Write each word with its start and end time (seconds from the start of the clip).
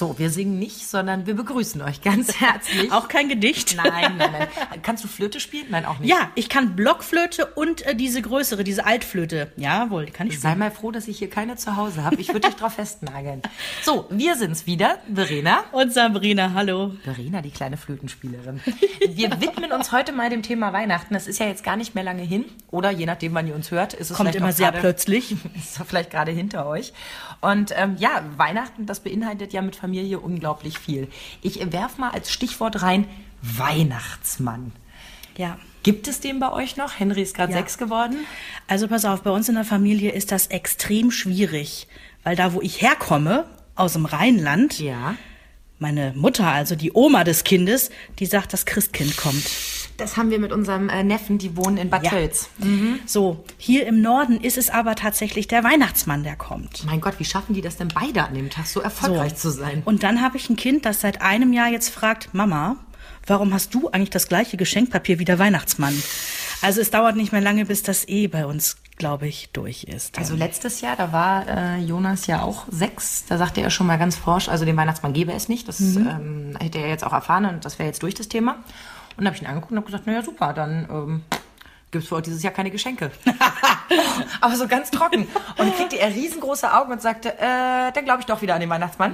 So, 0.00 0.18
wir 0.18 0.30
singen 0.30 0.58
nicht, 0.58 0.88
sondern 0.88 1.26
wir 1.26 1.34
begrüßen 1.34 1.82
euch 1.82 2.00
ganz 2.00 2.34
herzlich. 2.40 2.90
Auch 2.90 3.06
kein 3.08 3.28
Gedicht? 3.28 3.76
Nein, 3.76 4.16
nein, 4.16 4.32
nein. 4.32 4.48
Kannst 4.82 5.04
du 5.04 5.08
Flöte 5.08 5.40
spielen? 5.40 5.66
Nein, 5.68 5.84
auch 5.84 5.98
nicht. 5.98 6.08
Ja, 6.08 6.30
ich 6.36 6.48
kann 6.48 6.74
Blockflöte 6.74 7.44
und 7.44 7.82
äh, 7.84 7.94
diese 7.94 8.22
größere, 8.22 8.64
diese 8.64 8.86
Altflöte. 8.86 9.52
Jawohl, 9.58 10.06
die 10.06 10.12
kann 10.12 10.26
ich 10.26 10.40
Sei 10.40 10.48
spielen. 10.52 10.58
mal 10.58 10.70
froh, 10.70 10.90
dass 10.90 11.06
ich 11.06 11.18
hier 11.18 11.28
keine 11.28 11.56
zu 11.56 11.76
Hause 11.76 12.02
habe. 12.02 12.16
Ich 12.16 12.28
würde 12.32 12.48
dich 12.48 12.56
drauf 12.56 12.72
festnageln. 12.76 13.42
So, 13.82 14.06
wir 14.08 14.36
sind's 14.36 14.64
wieder, 14.64 15.00
Verena. 15.14 15.64
Und 15.72 15.92
Sabrina, 15.92 16.52
hallo. 16.54 16.94
Verena, 17.04 17.42
die 17.42 17.50
kleine 17.50 17.76
Flötenspielerin. 17.76 18.58
Wir 19.06 19.38
widmen 19.38 19.70
uns 19.70 19.92
heute 19.92 20.12
mal 20.12 20.30
dem 20.30 20.42
Thema 20.42 20.72
Weihnachten. 20.72 21.12
Das 21.12 21.26
ist 21.26 21.38
ja 21.40 21.46
jetzt 21.46 21.62
gar 21.62 21.76
nicht 21.76 21.94
mehr 21.94 22.04
lange 22.04 22.22
hin. 22.22 22.46
Oder 22.70 22.90
je 22.90 23.04
nachdem, 23.04 23.34
wann 23.34 23.46
ihr 23.46 23.54
uns 23.54 23.70
hört, 23.70 23.92
ist 23.92 24.08
es 24.10 24.16
Kommt 24.16 24.34
immer 24.34 24.52
sehr 24.52 24.68
gerade- 24.70 24.80
plötzlich. 24.80 25.32
ist 25.56 25.78
vielleicht 25.86 26.10
gerade 26.10 26.30
hinter 26.32 26.64
euch. 26.66 26.94
Und 27.40 27.72
ähm, 27.76 27.96
ja, 27.98 28.22
Weihnachten, 28.36 28.84
das 28.86 29.00
beinhaltet 29.00 29.52
ja 29.52 29.62
mit 29.62 29.74
Familie 29.76 30.18
unglaublich 30.20 30.78
viel. 30.78 31.08
Ich 31.42 31.58
werf 31.72 31.96
mal 31.98 32.10
als 32.10 32.30
Stichwort 32.30 32.82
rein 32.82 33.06
Weihnachtsmann. 33.42 34.72
Ja. 35.36 35.58
Gibt 35.82 36.08
es 36.08 36.20
den 36.20 36.40
bei 36.40 36.52
euch 36.52 36.76
noch? 36.76 36.98
Henry 36.98 37.22
ist 37.22 37.34
gerade 37.34 37.52
Ja. 37.52 37.58
sechs 37.58 37.78
geworden. 37.78 38.18
Also 38.66 38.86
pass 38.88 39.06
auf, 39.06 39.22
bei 39.22 39.30
uns 39.30 39.48
in 39.48 39.54
der 39.54 39.64
Familie 39.64 40.10
ist 40.12 40.30
das 40.30 40.48
extrem 40.48 41.10
schwierig, 41.10 41.88
weil 42.22 42.36
da, 42.36 42.52
wo 42.52 42.60
ich 42.60 42.82
herkomme, 42.82 43.46
aus 43.76 43.94
dem 43.94 44.04
Rheinland, 44.04 44.78
Ja. 44.78 45.14
meine 45.78 46.12
Mutter, 46.14 46.46
also 46.48 46.74
die 46.76 46.92
Oma 46.92 47.24
des 47.24 47.44
Kindes, 47.44 47.90
die 48.18 48.26
sagt, 48.26 48.52
das 48.52 48.66
Christkind 48.66 49.16
kommt. 49.16 49.42
Das 50.00 50.16
haben 50.16 50.30
wir 50.30 50.38
mit 50.38 50.50
unserem 50.52 50.88
äh, 50.88 51.02
Neffen, 51.04 51.38
die 51.38 51.56
wohnen 51.56 51.76
in 51.76 51.90
Bad 51.90 52.04
Ja. 52.04 52.10
Tölz. 52.10 52.48
So, 53.06 53.44
hier 53.58 53.86
im 53.86 54.00
Norden 54.00 54.40
ist 54.40 54.56
es 54.58 54.70
aber 54.70 54.94
tatsächlich 54.94 55.46
der 55.46 55.62
Weihnachtsmann, 55.62 56.22
der 56.22 56.36
kommt. 56.36 56.84
Mein 56.86 57.00
Gott, 57.00 57.14
wie 57.18 57.24
schaffen 57.24 57.54
die 57.54 57.60
das 57.60 57.76
denn 57.76 57.88
beide 57.88 58.24
an 58.24 58.34
dem 58.34 58.50
Tag, 58.50 58.66
so 58.66 58.80
erfolgreich 58.80 59.36
zu 59.36 59.50
sein? 59.50 59.82
Und 59.84 60.02
dann 60.02 60.22
habe 60.22 60.36
ich 60.36 60.48
ein 60.48 60.56
Kind, 60.56 60.86
das 60.86 61.00
seit 61.00 61.20
einem 61.22 61.52
Jahr 61.52 61.68
jetzt 61.68 61.90
fragt, 61.90 62.34
Mama, 62.34 62.76
warum 63.26 63.52
hast 63.52 63.74
du 63.74 63.88
eigentlich 63.90 64.10
das 64.10 64.26
gleiche 64.28 64.56
Geschenkpapier 64.56 65.18
wie 65.18 65.24
der 65.24 65.38
Weihnachtsmann? 65.38 65.94
Also 66.62 66.80
es 66.80 66.90
dauert 66.90 67.16
nicht 67.16 67.32
mehr 67.32 67.40
lange, 67.40 67.64
bis 67.66 67.82
das 67.82 68.06
eh 68.08 68.26
bei 68.26 68.44
uns, 68.44 68.76
glaube 68.96 69.26
ich, 69.26 69.50
durch 69.52 69.84
ist. 69.84 70.18
Also 70.18 70.34
letztes 70.34 70.80
Jahr, 70.82 70.96
da 70.96 71.10
war 71.12 71.46
äh, 71.48 71.78
Jonas 71.80 72.26
ja 72.26 72.42
auch 72.42 72.66
sechs. 72.70 73.24
Da 73.28 73.38
sagte 73.38 73.62
er 73.62 73.70
schon 73.70 73.86
mal 73.86 73.96
ganz 73.98 74.16
forsch, 74.16 74.48
also 74.48 74.64
den 74.64 74.76
Weihnachtsmann 74.76 75.12
gäbe 75.14 75.32
es 75.32 75.48
nicht. 75.48 75.68
Das 75.68 75.80
ähm, 75.80 76.56
hätte 76.60 76.78
er 76.78 76.88
jetzt 76.88 77.04
auch 77.04 77.12
erfahren 77.14 77.46
und 77.46 77.64
das 77.64 77.78
wäre 77.78 77.88
jetzt 77.88 78.02
durch 78.02 78.14
das 78.14 78.28
Thema. 78.28 78.56
Und 79.20 79.26
habe 79.26 79.36
ich 79.36 79.42
ihn 79.42 79.48
angeguckt 79.48 79.70
und 79.72 79.76
habe 79.76 79.86
gesagt, 79.86 80.06
naja 80.06 80.22
super, 80.22 80.54
dann 80.54 80.88
ähm, 80.90 81.22
gibt 81.90 82.04
es 82.04 82.08
für 82.08 82.16
euch 82.16 82.22
dieses 82.22 82.42
Jahr 82.42 82.54
keine 82.54 82.70
Geschenke. 82.70 83.10
Aber 84.40 84.56
so 84.56 84.66
ganz 84.66 84.90
trocken. 84.90 85.24
Und 85.24 85.58
dann 85.58 85.74
kriegte 85.74 85.98
er 85.98 86.14
riesengroße 86.14 86.72
Augen 86.72 86.90
und 86.90 87.02
sagte, 87.02 87.34
äh, 87.38 87.92
dann 87.92 88.04
glaube 88.06 88.20
ich 88.20 88.26
doch 88.26 88.40
wieder 88.40 88.54
an 88.54 88.60
den 88.60 88.70
Weihnachtsmann. 88.70 89.12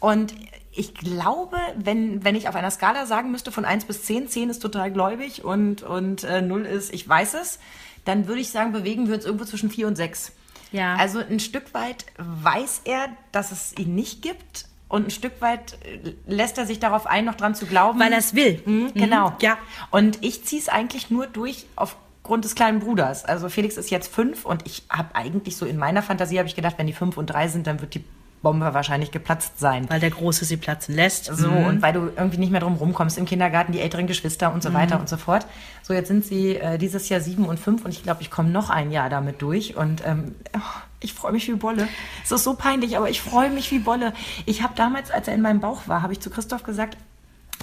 Und 0.00 0.34
ich 0.72 0.94
glaube, 0.94 1.58
wenn, 1.76 2.24
wenn 2.24 2.34
ich 2.34 2.48
auf 2.48 2.56
einer 2.56 2.72
Skala 2.72 3.06
sagen 3.06 3.30
müsste 3.30 3.52
von 3.52 3.64
1 3.64 3.84
bis 3.84 4.02
10, 4.02 4.28
10 4.28 4.50
ist 4.50 4.58
total 4.58 4.90
gläubig 4.90 5.44
und, 5.44 5.84
und 5.84 6.24
äh, 6.24 6.42
0 6.42 6.66
ist, 6.66 6.92
ich 6.92 7.08
weiß 7.08 7.34
es, 7.34 7.60
dann 8.04 8.26
würde 8.26 8.40
ich 8.40 8.50
sagen, 8.50 8.72
bewegen 8.72 9.06
wir 9.06 9.14
uns 9.14 9.24
irgendwo 9.24 9.44
zwischen 9.44 9.70
4 9.70 9.86
und 9.86 9.94
6. 9.94 10.32
Ja. 10.72 10.96
Also 10.96 11.20
ein 11.20 11.38
Stück 11.38 11.72
weit 11.72 12.06
weiß 12.18 12.82
er, 12.84 13.08
dass 13.30 13.52
es 13.52 13.78
ihn 13.78 13.94
nicht 13.94 14.22
gibt. 14.22 14.66
Und 14.88 15.08
ein 15.08 15.10
Stück 15.10 15.40
weit 15.40 15.78
äh, 15.84 16.14
lässt 16.26 16.58
er 16.58 16.66
sich 16.66 16.78
darauf 16.78 17.06
ein, 17.06 17.24
noch 17.24 17.34
dran 17.34 17.54
zu 17.54 17.66
glauben. 17.66 17.98
Weil 17.98 18.12
er 18.12 18.18
es 18.18 18.34
will. 18.34 18.62
Mhm, 18.64 18.94
genau. 18.94 19.30
Mhm, 19.30 19.36
ja. 19.40 19.58
Und 19.90 20.24
ich 20.24 20.44
ziehe 20.44 20.60
es 20.60 20.68
eigentlich 20.68 21.10
nur 21.10 21.26
durch 21.26 21.66
aufgrund 21.74 22.44
des 22.44 22.54
kleinen 22.54 22.80
Bruders. 22.80 23.24
Also 23.24 23.48
Felix 23.48 23.76
ist 23.76 23.90
jetzt 23.90 24.12
fünf 24.12 24.44
und 24.44 24.66
ich 24.66 24.84
habe 24.88 25.14
eigentlich 25.14 25.56
so 25.56 25.66
in 25.66 25.76
meiner 25.76 26.02
Fantasie 26.02 26.38
habe 26.38 26.48
ich 26.48 26.54
gedacht, 26.54 26.76
wenn 26.78 26.86
die 26.86 26.92
fünf 26.92 27.16
und 27.16 27.26
drei 27.26 27.48
sind, 27.48 27.66
dann 27.66 27.80
wird 27.80 27.94
die 27.94 28.04
Bombe 28.46 28.74
wahrscheinlich 28.74 29.10
geplatzt 29.10 29.58
sein. 29.58 29.90
weil 29.90 29.98
der 29.98 30.10
Große 30.10 30.44
sie 30.44 30.56
platzen 30.56 30.94
lässt. 30.94 31.24
So, 31.24 31.50
und 31.50 31.82
weil 31.82 31.92
du 31.92 32.12
irgendwie 32.16 32.38
nicht 32.38 32.52
mehr 32.52 32.60
drum 32.60 32.76
rumkommst 32.76 33.18
im 33.18 33.24
Kindergarten, 33.24 33.72
die 33.72 33.80
älteren 33.80 34.06
Geschwister 34.06 34.54
und 34.54 34.62
so 34.62 34.72
weiter 34.72 35.00
und 35.00 35.08
so 35.08 35.16
fort. 35.16 35.48
So, 35.82 35.92
jetzt 35.92 36.06
sind 36.06 36.24
sie 36.24 36.54
äh, 36.54 36.78
dieses 36.78 37.08
Jahr 37.08 37.20
sieben 37.20 37.46
und 37.46 37.58
fünf 37.58 37.84
und 37.84 37.90
ich 37.90 38.04
glaube, 38.04 38.22
ich 38.22 38.30
komme 38.30 38.50
noch 38.50 38.70
ein 38.70 38.92
Jahr 38.92 39.10
damit 39.10 39.42
durch 39.42 39.76
und 39.76 40.06
ähm, 40.06 40.36
oh, 40.56 40.60
ich 41.00 41.12
freue 41.12 41.32
mich 41.32 41.48
wie 41.48 41.54
Bolle. 41.54 41.88
Es 42.22 42.30
ist 42.30 42.44
so 42.44 42.54
peinlich, 42.54 42.96
aber 42.96 43.10
ich 43.10 43.20
freue 43.20 43.50
mich 43.50 43.72
wie 43.72 43.80
Bolle. 43.80 44.12
Ich 44.44 44.62
habe 44.62 44.74
damals, 44.76 45.10
als 45.10 45.26
er 45.26 45.34
in 45.34 45.42
meinem 45.42 45.58
Bauch 45.58 45.88
war, 45.88 46.02
habe 46.02 46.12
ich 46.12 46.20
zu 46.20 46.30
Christoph 46.30 46.62
gesagt, 46.62 46.96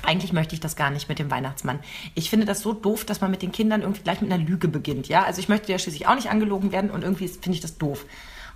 eigentlich 0.06 0.34
möchte 0.34 0.53
ich 0.53 0.59
das 0.59 0.75
gar 0.75 0.90
nicht 0.90 1.07
mit 1.07 1.18
dem 1.18 1.31
Weihnachtsmann. 1.31 1.80
Ich 2.13 2.30
finde 2.30 2.46
das 2.46 2.59
so 2.59 2.74
doof, 2.74 3.06
dass 3.06 3.22
man 3.22 3.31
mit 3.31 3.41
den 3.41 3.53
Kindern 3.53 3.84
irgendwie 3.84 4.02
gleich 4.02 4.19
mit 4.19 4.34
einer 4.34 4.44
Lüge 4.44 4.68
beginnt. 4.68 5.07
Ja, 5.07 5.24
also 5.24 5.40
ich 5.40 5.47
möchte 5.47 5.72
ja 5.72 5.80
schließlich 5.80 6.07
auch 6.07 6.16
nicht 6.16 6.30
angelogen 6.30 6.74
werden 6.74 6.91
und 6.91 7.03
irgendwie 7.03 7.30
finde 7.30 7.52
ich 7.52 7.62
das 7.62 7.78
doof. 7.78 8.06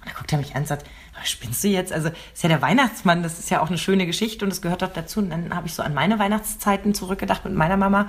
Da 0.07 0.13
guckt 0.17 0.31
er 0.31 0.39
mich 0.39 0.55
an 0.55 0.61
und 0.61 0.67
sagt, 0.67 0.87
"Aber 1.15 1.25
spinnst 1.25 1.63
du 1.63 1.67
jetzt? 1.67 1.91
Also 1.91 2.09
ist 2.09 2.43
ja 2.43 2.49
der 2.49 2.61
Weihnachtsmann, 2.61 3.23
das 3.23 3.39
ist 3.39 3.49
ja 3.49 3.61
auch 3.61 3.67
eine 3.67 3.77
schöne 3.77 4.05
Geschichte 4.05 4.45
und 4.45 4.49
das 4.49 4.61
gehört 4.61 4.81
doch 4.81 4.93
dazu. 4.93 5.19
Und 5.19 5.29
dann 5.29 5.55
habe 5.55 5.67
ich 5.67 5.73
so 5.73 5.83
an 5.83 5.93
meine 5.93 6.17
Weihnachtszeiten 6.19 6.93
zurückgedacht 6.93 7.45
mit 7.45 7.53
meiner 7.53 7.77
Mama 7.77 8.07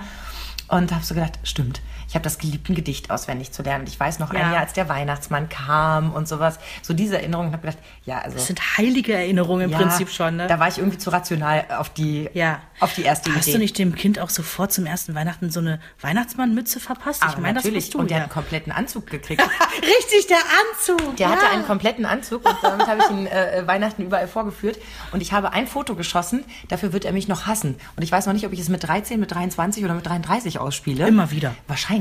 und 0.69 0.91
habe 0.93 1.03
so 1.03 1.15
gedacht, 1.15 1.39
stimmt, 1.43 1.81
ich 2.09 2.15
habe 2.15 2.23
das 2.23 2.39
geliebt, 2.39 2.67
ein 2.69 2.75
Gedicht 2.75 3.11
auswendig 3.11 3.51
zu 3.51 3.61
lernen. 3.61 3.81
Und 3.83 3.89
ich 3.89 3.99
weiß 3.99 4.17
noch 4.17 4.31
ein 4.31 4.37
Ja. 4.37 4.53
Jahr, 4.53 4.61
als 4.61 4.73
der 4.73 4.89
Weihnachtsmann 4.89 5.47
kam 5.47 6.11
und 6.11 6.27
sowas. 6.27 6.57
So 6.81 6.95
diese 6.95 7.17
Erinnerungen 7.19 7.51
habe 7.53 7.67
gedacht, 7.67 7.77
ja, 8.03 8.17
also 8.17 8.35
Das 8.35 8.47
sind 8.47 8.77
heilige 8.77 9.13
Erinnerungen 9.13 9.65
im 9.65 9.69
ja, 9.69 9.77
Prinzip 9.77 10.09
schon, 10.09 10.37
ne? 10.37 10.47
Da 10.47 10.59
war 10.59 10.67
ich 10.67 10.79
irgendwie 10.79 10.97
zu 10.97 11.11
rational 11.11 11.65
auf 11.77 11.91
die, 11.91 12.27
ja. 12.33 12.61
auf 12.79 12.95
die 12.95 13.03
erste 13.03 13.29
Hast 13.35 13.43
Idee. 13.43 13.53
du 13.53 13.57
nicht 13.59 13.77
dem 13.77 13.93
Kind 13.93 14.17
auch 14.17 14.31
sofort 14.31 14.73
zum 14.73 14.87
ersten 14.87 15.13
Weihnachten 15.13 15.51
so 15.51 15.59
eine 15.59 15.79
Weihnachtsmannmütze 16.01 16.79
verpasst? 16.79 17.21
Aber 17.21 17.33
ich 17.33 17.37
meine, 17.37 17.61
das 17.61 17.71
musst 17.71 17.93
du 17.93 17.99
und 17.99 18.09
der 18.09 18.17
ja. 18.17 18.23
hat 18.23 18.29
einen 18.31 18.33
kompletten 18.33 18.71
Anzug 18.71 19.05
gekriegt. 19.05 19.43
Richtig, 19.81 20.25
der 20.27 20.37
Anzug. 20.39 21.15
Der 21.17 21.29
hatte 21.29 21.47
einen 21.47 21.65
kompletten 21.67 22.07
Anzug 22.07 22.43
und 22.43 22.57
damit 22.63 22.87
habe 22.87 23.01
ich 23.03 23.09
ihn 23.11 23.27
äh, 23.27 23.67
Weihnachten 23.67 24.01
überall 24.01 24.27
vorgeführt. 24.27 24.79
Und 25.11 25.21
ich 25.21 25.31
habe 25.31 25.53
ein 25.53 25.67
Foto 25.67 25.93
geschossen, 25.93 26.43
dafür 26.69 26.91
wird 26.91 27.05
er 27.05 27.11
mich 27.11 27.27
noch 27.27 27.45
hassen. 27.45 27.75
Und 27.95 28.01
ich 28.01 28.11
weiß 28.11 28.25
noch 28.25 28.33
nicht, 28.33 28.47
ob 28.47 28.53
ich 28.53 28.59
es 28.59 28.69
mit 28.69 28.83
13, 28.83 29.19
mit 29.19 29.31
23 29.31 29.85
oder 29.85 29.93
mit 29.93 30.07
33 30.07 30.57
ausspiele. 30.57 31.07
Immer 31.07 31.29
wieder. 31.29 31.53
Wahrscheinlich. 31.67 31.98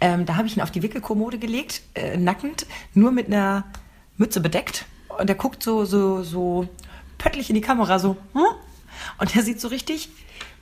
Ähm, 0.00 0.26
da 0.26 0.36
habe 0.36 0.46
ich 0.46 0.56
ihn 0.56 0.62
auf 0.62 0.70
die 0.70 0.82
Wickelkommode 0.82 1.38
gelegt, 1.38 1.82
äh, 1.94 2.16
nackend, 2.16 2.66
nur 2.94 3.12
mit 3.12 3.26
einer 3.26 3.64
Mütze 4.16 4.40
bedeckt. 4.40 4.86
Und 5.18 5.28
er 5.28 5.36
guckt 5.36 5.62
so, 5.62 5.84
so, 5.84 6.22
so 6.22 6.68
pöttlich 7.18 7.48
in 7.50 7.54
die 7.54 7.60
Kamera, 7.60 7.98
so. 7.98 8.16
Hm? 8.32 8.42
Und 9.18 9.36
er 9.36 9.42
sieht 9.42 9.60
so 9.60 9.68
richtig 9.68 10.08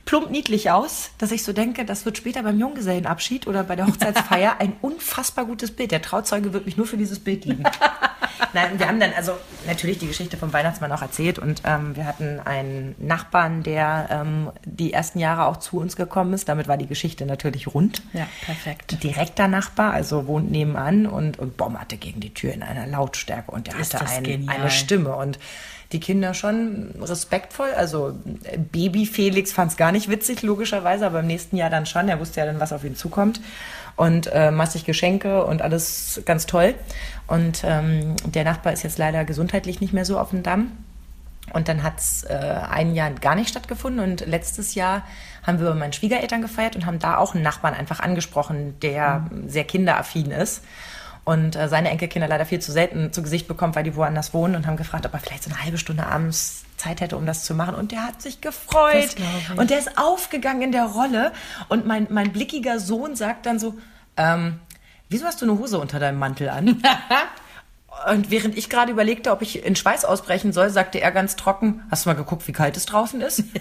plump 0.05 0.29
niedlich 0.31 0.69
aus, 0.71 1.11
dass 1.17 1.31
ich 1.31 1.43
so 1.43 1.53
denke, 1.53 1.85
das 1.85 2.05
wird 2.05 2.17
später 2.17 2.43
beim 2.43 2.59
Junggesellenabschied 2.59 3.47
oder 3.47 3.63
bei 3.63 3.75
der 3.75 3.87
Hochzeitsfeier 3.87 4.55
ein 4.59 4.75
unfassbar 4.81 5.45
gutes 5.45 5.71
Bild. 5.71 5.91
Der 5.91 6.01
Trauzeuge 6.01 6.53
wird 6.53 6.65
mich 6.65 6.77
nur 6.77 6.85
für 6.85 6.97
dieses 6.97 7.19
Bild 7.19 7.45
lieben. 7.45 7.63
Nein, 8.53 8.77
wir 8.77 8.87
haben 8.87 8.99
dann 8.99 9.13
also 9.15 9.33
natürlich 9.65 9.99
die 9.99 10.07
Geschichte 10.07 10.37
vom 10.37 10.51
Weihnachtsmann 10.53 10.91
auch 10.91 11.01
erzählt 11.01 11.39
und 11.39 11.61
ähm, 11.65 11.95
wir 11.95 12.05
hatten 12.05 12.39
einen 12.39 12.95
Nachbarn, 12.99 13.63
der 13.63 14.07
ähm, 14.11 14.51
die 14.65 14.93
ersten 14.93 15.19
Jahre 15.19 15.45
auch 15.45 15.57
zu 15.57 15.77
uns 15.77 15.95
gekommen 15.95 16.33
ist. 16.33 16.49
Damit 16.49 16.67
war 16.67 16.77
die 16.77 16.87
Geschichte 16.87 17.25
natürlich 17.25 17.73
rund. 17.73 18.01
Ja, 18.13 18.27
perfekt. 18.45 19.01
Direkter 19.03 19.47
Nachbar, 19.47 19.93
also 19.93 20.27
wohnt 20.27 20.51
nebenan 20.51 21.05
und, 21.05 21.39
und 21.39 21.57
bomberte 21.57 21.97
gegen 21.97 22.19
die 22.19 22.33
Tür 22.33 22.53
in 22.53 22.63
einer 22.63 22.85
Lautstärke 22.85 23.51
und 23.51 23.67
der 23.67 23.77
Ist 23.77 23.93
hatte 23.93 24.05
ein, 24.07 24.49
eine 24.49 24.69
Stimme 24.69 25.15
und 25.15 25.39
die 25.93 25.99
Kinder 25.99 26.33
schon 26.33 26.93
respektvoll. 26.99 27.69
Also 27.75 28.17
äh, 28.43 28.57
Baby 28.57 29.05
Felix 29.05 29.53
fand 29.53 29.71
es 29.71 29.77
gar 29.77 29.91
nicht 29.91 30.09
witzig, 30.09 30.41
logischerweise, 30.41 31.05
aber 31.05 31.21
im 31.21 31.27
nächsten 31.27 31.55
Jahr 31.55 31.69
dann 31.69 31.85
schon. 31.85 32.09
Er 32.09 32.19
wusste 32.19 32.39
ja 32.39 32.45
dann, 32.45 32.59
was 32.59 32.73
auf 32.73 32.83
ihn 32.83 32.95
zukommt. 32.95 33.39
Und 33.95 34.27
äh, 34.33 34.49
massig 34.49 34.85
Geschenke 34.85 35.45
und 35.45 35.61
alles 35.61 36.21
ganz 36.25 36.47
toll. 36.47 36.73
Und 37.27 37.63
ähm, 37.63 38.15
der 38.25 38.43
Nachbar 38.43 38.73
ist 38.73 38.83
jetzt 38.83 38.97
leider 38.97 39.23
gesundheitlich 39.23 39.81
nicht 39.81 39.93
mehr 39.93 40.05
so 40.05 40.19
auf 40.19 40.31
dem 40.31 40.41
Damm. 40.41 40.71
Und 41.51 41.67
dann 41.67 41.83
hat 41.83 41.99
es 41.99 42.23
äh, 42.23 42.33
ein 42.33 42.95
Jahr 42.95 43.11
gar 43.11 43.35
nicht 43.35 43.49
stattgefunden. 43.49 44.03
Und 44.03 44.25
letztes 44.25 44.75
Jahr 44.75 45.03
haben 45.45 45.59
wir 45.59 45.69
bei 45.69 45.75
meinen 45.75 45.93
Schwiegereltern 45.93 46.41
gefeiert 46.41 46.75
und 46.75 46.85
haben 46.85 46.99
da 46.99 47.17
auch 47.17 47.35
einen 47.35 47.43
Nachbarn 47.43 47.73
einfach 47.73 47.99
angesprochen, 47.99 48.79
der 48.81 49.29
sehr 49.47 49.65
kinderaffin 49.65 50.31
ist. 50.31 50.63
Und 51.25 51.55
äh, 51.55 51.69
seine 51.69 51.89
Enkelkinder 51.89 52.27
leider 52.27 52.45
viel 52.45 52.59
zu 52.59 52.71
selten 52.71 53.13
zu 53.13 53.23
Gesicht 53.23 53.47
bekommt, 53.47 53.75
weil 53.75 53.83
die 53.83 53.95
woanders 53.95 54.33
wohnen 54.33 54.55
und 54.55 54.67
haben 54.67 54.75
gefragt, 54.75 55.05
ob 55.05 55.13
er 55.13 55.19
vielleicht 55.19 55.43
so 55.43 55.51
eine 55.51 55.63
halbe 55.63 55.77
Stunde 55.77 56.05
abends 56.05 56.65
Zeit 56.75 56.99
hätte, 56.99 57.15
um 57.15 57.25
das 57.25 57.45
zu 57.45 57.55
machen. 57.55 57.75
Und 57.75 57.91
der 57.91 58.05
hat 58.05 58.21
sich 58.21 58.41
gefreut. 58.41 59.15
Und 59.55 59.69
der 59.69 59.79
ist 59.79 59.97
aufgegangen 59.97 60.61
in 60.61 60.71
der 60.73 60.85
Rolle. 60.85 61.31
Und 61.69 61.85
mein, 61.85 62.07
mein 62.09 62.33
blickiger 62.33 62.79
Sohn 62.79 63.15
sagt 63.15 63.45
dann 63.45 63.57
so, 63.57 63.75
ähm, 64.17 64.59
wieso 65.09 65.25
hast 65.25 65.41
du 65.41 65.49
eine 65.49 65.57
Hose 65.57 65.79
unter 65.79 65.99
deinem 65.99 66.19
Mantel 66.19 66.49
an? 66.49 66.81
Und 68.11 68.31
während 68.31 68.57
ich 68.57 68.69
gerade 68.69 68.91
überlegte, 68.91 69.31
ob 69.31 69.41
ich 69.41 69.63
in 69.63 69.75
Schweiß 69.75 70.03
ausbrechen 70.03 70.51
soll, 70.51 70.69
sagte 70.71 70.99
er 70.99 71.11
ganz 71.11 71.35
trocken, 71.37 71.83
hast 71.89 72.05
du 72.05 72.09
mal 72.09 72.15
geguckt, 72.15 72.47
wie 72.47 72.51
kalt 72.51 72.75
es 72.75 72.85
draußen 72.85 73.21
ist? 73.21 73.43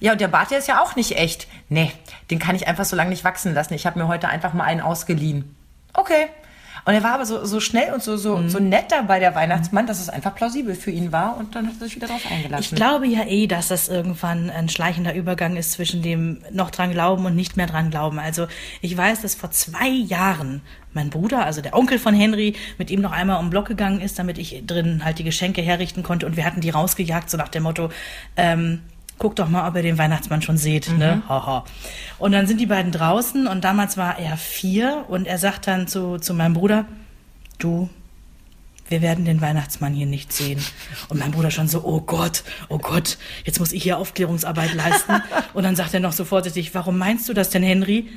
Ja, 0.00 0.12
und 0.12 0.20
der 0.20 0.28
Bart, 0.28 0.50
der 0.50 0.58
ist 0.58 0.68
ja 0.68 0.82
auch 0.82 0.96
nicht 0.96 1.16
echt. 1.16 1.46
Nee, 1.70 1.90
den 2.30 2.38
kann 2.38 2.56
ich 2.56 2.68
einfach 2.68 2.84
so 2.84 2.94
lange 2.94 3.08
nicht 3.08 3.24
wachsen 3.24 3.54
lassen. 3.54 3.72
Ich 3.72 3.86
habe 3.86 3.98
mir 3.98 4.06
heute 4.06 4.28
einfach 4.28 4.52
mal 4.52 4.64
einen 4.64 4.82
ausgeliehen. 4.82 5.56
Okay. 5.94 6.28
Und 6.86 6.92
er 6.92 7.02
war 7.02 7.12
aber 7.14 7.24
so, 7.24 7.44
so 7.46 7.60
schnell 7.60 7.94
und 7.94 8.02
so, 8.02 8.16
so, 8.18 8.36
Mhm. 8.36 8.48
so 8.50 8.58
nett 8.58 8.86
dabei, 8.90 9.18
der 9.18 9.34
Weihnachtsmann, 9.34 9.86
dass 9.86 10.00
es 10.00 10.10
einfach 10.10 10.34
plausibel 10.34 10.74
für 10.74 10.90
ihn 10.90 11.12
war 11.12 11.36
und 11.38 11.54
dann 11.54 11.66
hat 11.66 11.74
er 11.80 11.86
sich 11.86 11.96
wieder 11.96 12.08
drauf 12.08 12.20
eingelassen. 12.30 12.62
Ich 12.62 12.74
glaube 12.74 13.06
ja 13.06 13.24
eh, 13.26 13.46
dass 13.46 13.68
das 13.68 13.88
irgendwann 13.88 14.50
ein 14.50 14.68
schleichender 14.68 15.14
Übergang 15.14 15.56
ist 15.56 15.72
zwischen 15.72 16.02
dem 16.02 16.42
noch 16.50 16.70
dran 16.70 16.90
glauben 16.92 17.24
und 17.24 17.34
nicht 17.34 17.56
mehr 17.56 17.66
dran 17.66 17.90
glauben. 17.90 18.18
Also 18.18 18.46
ich 18.82 18.94
weiß, 18.96 19.22
dass 19.22 19.34
vor 19.34 19.50
zwei 19.50 19.88
Jahren 19.88 20.60
mein 20.92 21.08
Bruder, 21.10 21.44
also 21.44 21.60
der 21.62 21.74
Onkel 21.74 21.98
von 21.98 22.14
Henry, 22.14 22.54
mit 22.78 22.90
ihm 22.90 23.00
noch 23.00 23.12
einmal 23.12 23.38
um 23.38 23.46
den 23.46 23.50
Block 23.50 23.66
gegangen 23.66 24.00
ist, 24.00 24.18
damit 24.18 24.36
ich 24.38 24.62
drin 24.66 25.04
halt 25.04 25.18
die 25.18 25.24
Geschenke 25.24 25.62
herrichten 25.62 26.02
konnte 26.02 26.26
und 26.26 26.36
wir 26.36 26.44
hatten 26.44 26.60
die 26.60 26.70
rausgejagt, 26.70 27.30
so 27.30 27.36
nach 27.38 27.48
dem 27.48 27.62
Motto, 27.64 27.88
ähm, 28.36 28.82
guck 29.18 29.36
doch 29.36 29.48
mal, 29.48 29.68
ob 29.68 29.76
ihr 29.76 29.82
den 29.82 29.98
Weihnachtsmann 29.98 30.42
schon 30.42 30.56
seht, 30.56 30.90
ne? 30.96 31.22
Haha. 31.28 31.64
Und 32.18 32.32
dann 32.32 32.46
sind 32.46 32.60
die 32.60 32.66
beiden 32.66 32.92
draußen 32.92 33.46
und 33.46 33.64
damals 33.64 33.96
war 33.96 34.18
er 34.18 34.36
vier 34.36 35.04
und 35.08 35.26
er 35.26 35.38
sagt 35.38 35.66
dann 35.66 35.86
zu, 35.86 36.18
zu 36.18 36.34
meinem 36.34 36.54
Bruder, 36.54 36.86
du, 37.58 37.88
wir 38.88 39.02
werden 39.02 39.24
den 39.24 39.40
Weihnachtsmann 39.40 39.94
hier 39.94 40.06
nicht 40.06 40.32
sehen. 40.32 40.62
Und 41.08 41.18
mein 41.18 41.30
Bruder 41.30 41.50
schon 41.50 41.68
so, 41.68 41.84
oh 41.84 42.00
Gott, 42.00 42.44
oh 42.68 42.78
Gott, 42.78 43.18
jetzt 43.44 43.58
muss 43.60 43.72
ich 43.72 43.82
hier 43.82 43.98
Aufklärungsarbeit 43.98 44.74
leisten. 44.74 45.22
Und 45.54 45.62
dann 45.62 45.76
sagt 45.76 45.94
er 45.94 46.00
noch 46.00 46.12
so 46.12 46.24
vorsichtig, 46.24 46.74
warum 46.74 46.98
meinst 46.98 47.28
du 47.28 47.32
das 47.32 47.50
denn, 47.50 47.62
Henry? 47.62 48.10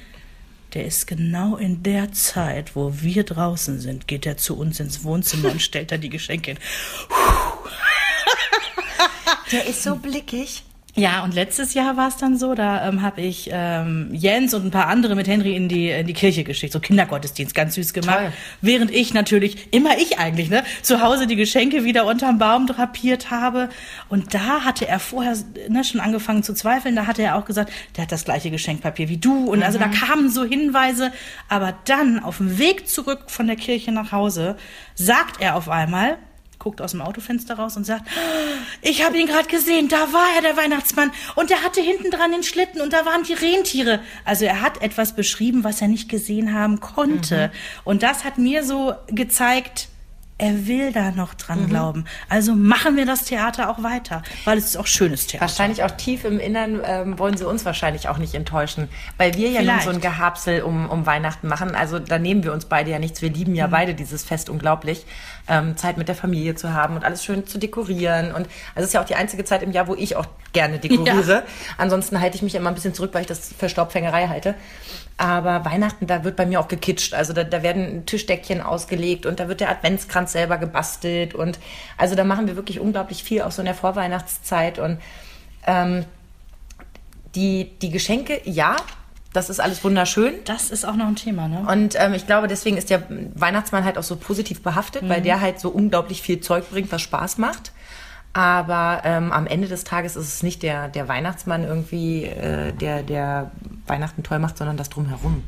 Der 0.74 0.86
ist 0.86 1.08
genau 1.08 1.56
in 1.56 1.82
der 1.84 2.12
Zeit, 2.12 2.76
wo 2.76 2.92
wir 3.02 3.24
draußen 3.24 3.80
sind, 3.80 4.08
geht 4.08 4.26
er 4.26 4.36
zu 4.36 4.58
uns 4.58 4.82
ins 4.82 5.06
Wohnzimmer 5.06 5.50
und 5.50 5.62
stellt 5.62 5.94
da 5.94 5.98
die 5.98 6.10
Geschenke 6.10 6.52
hin. 6.52 6.60
der 9.54 9.66
ist 9.66 9.82
so 9.82 9.96
blickig. 9.96 10.64
Ja, 10.98 11.24
und 11.24 11.36
letztes 11.36 11.76
Jahr 11.76 11.96
war 11.96 12.08
es 12.08 12.18
dann 12.18 12.40
so, 12.40 12.56
da 12.56 12.88
ähm, 12.88 13.04
habe 13.04 13.22
ich 13.22 13.52
ähm, 13.54 14.10
Jens 14.14 14.56
und 14.56 14.66
ein 14.66 14.72
paar 14.72 14.88
andere 14.88 15.14
mit 15.14 15.28
Henry 15.28 15.56
in 15.56 15.70
die, 15.70 15.92
in 15.92 16.08
die 16.08 16.14
Kirche 16.14 16.44
geschickt, 16.44 16.74
so 16.74 16.80
Kindergottesdienst, 16.80 17.54
ganz 17.54 17.76
süß 17.76 17.94
gemacht. 17.94 18.18
Toll. 18.18 18.32
Während 18.62 18.90
ich 18.90 19.14
natürlich, 19.14 19.72
immer 19.72 19.96
ich 20.00 20.18
eigentlich, 20.18 20.50
ne, 20.50 20.64
zu 20.82 21.00
Hause 21.00 21.28
die 21.28 21.36
Geschenke 21.36 21.84
wieder 21.84 22.08
unterm 22.08 22.40
Baum 22.40 22.66
drapiert 22.66 23.30
habe. 23.30 23.70
Und 24.10 24.34
da 24.34 24.66
hatte 24.66 24.88
er 24.88 25.00
vorher 25.00 25.38
ne, 25.70 25.84
schon 25.84 26.02
angefangen 26.02 26.42
zu 26.42 26.56
zweifeln, 26.56 26.96
da 26.96 27.06
hatte 27.06 27.22
er 27.22 27.36
auch 27.36 27.46
gesagt, 27.46 27.72
der 27.96 28.02
hat 28.02 28.12
das 28.12 28.26
gleiche 28.26 28.50
Geschenkpapier 28.50 29.08
wie 29.08 29.18
du. 29.18 29.52
Und 29.52 29.62
also 29.62 29.78
da 29.78 29.90
kamen 29.90 30.32
so 30.32 30.46
Hinweise, 30.46 31.12
aber 31.48 31.76
dann 31.86 32.24
auf 32.24 32.38
dem 32.38 32.58
Weg 32.58 32.90
zurück 32.90 33.26
von 33.28 33.46
der 33.46 33.56
Kirche 33.56 33.92
nach 33.92 34.12
Hause 34.12 34.56
sagt 34.96 35.42
er 35.42 35.58
auf 35.58 35.70
einmal, 35.70 36.18
guckt 36.68 36.82
aus 36.82 36.92
dem 36.92 37.02
Autofenster 37.02 37.56
raus 37.56 37.78
und 37.78 37.86
sagt, 37.86 38.10
ich 38.82 39.06
habe 39.06 39.18
ihn 39.18 39.26
gerade 39.26 39.48
gesehen, 39.48 39.88
da 39.88 40.12
war 40.12 40.28
er, 40.36 40.42
der 40.42 40.58
Weihnachtsmann. 40.58 41.12
Und 41.36 41.50
der 41.50 41.64
hatte 41.64 41.80
hinten 41.80 42.12
dran 42.12 42.34
den 42.34 42.44
Schlitten 42.44 42.82
und 42.82 42.92
da 42.92 43.06
waren 43.06 43.24
die 43.24 43.32
Rentiere. 43.32 44.02
Also 44.26 44.44
er 44.44 44.60
hat 44.60 44.82
etwas 44.82 45.16
beschrieben, 45.16 45.64
was 45.64 45.82
er 45.82 45.88
nicht 45.88 46.10
gesehen 46.10 46.54
haben 46.54 46.82
konnte. 46.82 47.52
Und 47.86 48.04
das 48.04 48.26
hat 48.26 48.38
mir 48.38 48.66
so 48.66 48.96
gezeigt, 49.08 49.88
er 50.40 50.68
will 50.68 50.92
da 50.92 51.12
noch 51.12 51.34
dran 51.34 51.68
glauben. 51.68 52.06
Also 52.30 52.54
machen 52.54 52.96
wir 52.96 53.06
das 53.08 53.24
Theater 53.24 53.70
auch 53.70 53.82
weiter, 53.82 54.22
weil 54.46 54.58
es 54.58 54.66
ist 54.66 54.78
auch 54.78 54.86
schönes 54.86 55.26
Theater. 55.26 55.42
Wahrscheinlich 55.42 55.84
auch 55.84 55.92
tief 55.92 56.26
im 56.26 56.40
Innern 56.40 56.80
ähm, 56.84 57.18
wollen 57.18 57.38
sie 57.38 57.48
uns 57.48 57.66
wahrscheinlich 57.66 58.08
auch 58.08 58.20
nicht 58.20 58.36
enttäuschen, 58.36 58.88
weil 59.18 59.34
wir 59.34 59.50
ja 59.50 59.62
nun 59.62 59.70
Vielleicht. 59.70 59.84
so 59.86 59.90
ein 59.90 60.02
Gehapsel 60.02 60.62
um, 60.62 60.90
um 60.90 61.08
Weihnachten 61.08 61.48
machen. 61.48 61.74
Also 61.74 61.98
da 61.98 62.20
nehmen 62.20 62.44
wir 62.44 62.54
uns 62.54 62.66
beide 62.66 62.92
ja 62.92 63.00
nichts. 63.00 63.22
Wir 63.24 63.32
lieben 63.32 63.56
ja 63.56 63.66
beide 63.68 63.96
dieses 63.96 64.24
Fest 64.24 64.50
unglaublich, 64.50 65.06
ähm, 65.48 65.76
Zeit 65.76 65.98
mit 65.98 66.08
der 66.08 66.16
Familie 66.16 66.54
zu 66.54 66.74
haben 66.74 66.96
und 66.96 67.04
alles 67.04 67.24
schön 67.24 67.48
zu 67.48 67.58
dekorieren. 67.58 68.28
Und 68.28 68.48
also 68.76 68.82
es 68.82 68.86
ist 68.86 68.94
ja 68.94 69.02
auch 69.02 69.06
die 69.06 69.16
einzige 69.16 69.44
Zeit 69.44 69.64
im 69.64 69.72
Jahr, 69.72 69.88
wo 69.88 69.96
ich 69.96 70.16
auch 70.16 70.28
gerne 70.54 70.78
dekoriere. 70.80 71.44
Ansonsten 71.78 72.22
halte 72.22 72.36
ich 72.36 72.44
mich 72.44 72.54
immer 72.54 72.70
ein 72.70 72.76
bisschen 72.76 72.94
zurück, 72.94 73.12
weil 73.14 73.22
ich 73.22 73.28
das 73.28 73.54
für 73.58 73.70
Staubfängerei 73.70 74.28
halte. 74.28 74.54
Aber 75.18 75.66
Weihnachten, 75.66 76.06
da 76.06 76.24
wird 76.24 76.36
bei 76.36 76.46
mir 76.46 76.60
auch 76.60 76.68
gekitscht. 76.68 77.16
Also 77.16 77.34
da, 77.34 77.44
da 77.44 77.64
werden 77.64 78.06
Tischdeckchen 78.06 78.62
ausgelegt 78.62 79.26
und 79.26 79.40
da 79.40 79.48
wird 79.48 79.62
der 79.62 79.70
Adventskranz 79.70 80.32
selber 80.32 80.58
gebastelt. 80.58 81.34
Und 81.34 81.58
also 81.98 82.14
da 82.14 82.24
machen 82.24 82.48
wir 82.48 82.56
wirklich 82.56 82.80
unglaublich 82.80 83.24
viel, 83.24 83.42
auch 83.42 83.52
so 83.52 83.64
in 83.64 83.66
der 83.66 83.74
Vorweihnachtszeit. 83.74 84.78
Und 84.78 85.00
ähm, 85.66 86.06
die, 87.34 87.72
die 87.82 87.90
Geschenke, 87.90 88.42
ja, 88.46 88.76
das 89.34 89.50
ist 89.50 89.60
alles 89.60 89.84
wunderschön. 89.84 90.34
Das 90.46 90.70
ist 90.70 90.86
auch 90.86 90.96
noch 90.96 91.08
ein 91.08 91.16
Thema, 91.16 91.48
ne? 91.48 91.66
Und 91.68 91.96
ähm, 92.00 92.14
ich 92.14 92.26
glaube, 92.28 92.48
deswegen 92.48 92.78
ist 92.78 92.90
der 92.90 93.04
Weihnachtsmann 93.36 93.86
halt 93.86 93.98
auch 93.98 94.04
so 94.04 94.16
positiv 94.16 94.62
behaftet, 94.62 95.08
weil 95.10 95.22
der 95.22 95.42
halt 95.42 95.60
so 95.60 95.70
unglaublich 95.70 96.22
viel 96.22 96.42
Zeug 96.42 96.70
bringt, 96.70 96.92
was 96.92 97.02
Spaß 97.02 97.38
macht. 97.40 97.72
Aber 98.34 99.02
ähm, 99.04 99.32
am 99.32 99.48
Ende 99.48 99.68
des 99.68 99.84
Tages 99.84 100.16
ist 100.16 100.28
es 100.28 100.44
nicht 100.44 100.62
der, 100.62 100.90
der 100.90 101.08
Weihnachtsmann 101.08 101.64
irgendwie, 101.64 102.26
äh, 102.26 102.72
der, 102.72 103.02
der 103.02 103.52
Weihnachten 103.90 104.24
toll 104.24 104.40
macht, 104.40 104.58
sondern 104.58 104.78
das 104.78 104.90
drumherum. 104.90 105.44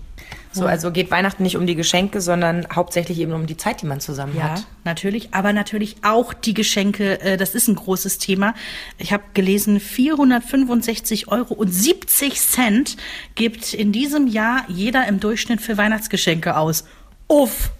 So, 0.51 0.65
also 0.65 0.91
geht 0.91 1.11
Weihnachten 1.11 1.43
nicht 1.43 1.57
um 1.57 1.67
die 1.67 1.75
Geschenke, 1.75 2.21
sondern 2.21 2.67
hauptsächlich 2.73 3.19
eben 3.19 3.33
um 3.33 3.45
die 3.45 3.57
Zeit, 3.57 3.81
die 3.81 3.85
man 3.85 3.99
zusammen 3.99 4.35
Ja, 4.35 4.49
hat. 4.55 4.65
natürlich, 4.83 5.33
aber 5.33 5.53
natürlich 5.53 5.97
auch 6.03 6.33
die 6.33 6.53
Geschenke, 6.53 7.21
äh, 7.21 7.37
das 7.37 7.53
ist 7.55 7.67
ein 7.67 7.75
großes 7.75 8.17
Thema. 8.17 8.55
Ich 8.97 9.13
habe 9.13 9.23
gelesen, 9.33 9.79
465 9.79 11.27
Euro 11.27 11.53
und 11.53 11.71
70 11.73 12.39
Cent 12.41 12.97
gibt 13.35 13.73
in 13.73 13.91
diesem 13.91 14.27
Jahr 14.27 14.65
jeder 14.67 15.07
im 15.07 15.19
Durchschnitt 15.19 15.61
für 15.61 15.77
Weihnachtsgeschenke 15.77 16.57
aus. 16.57 16.85
Uff! 17.27 17.71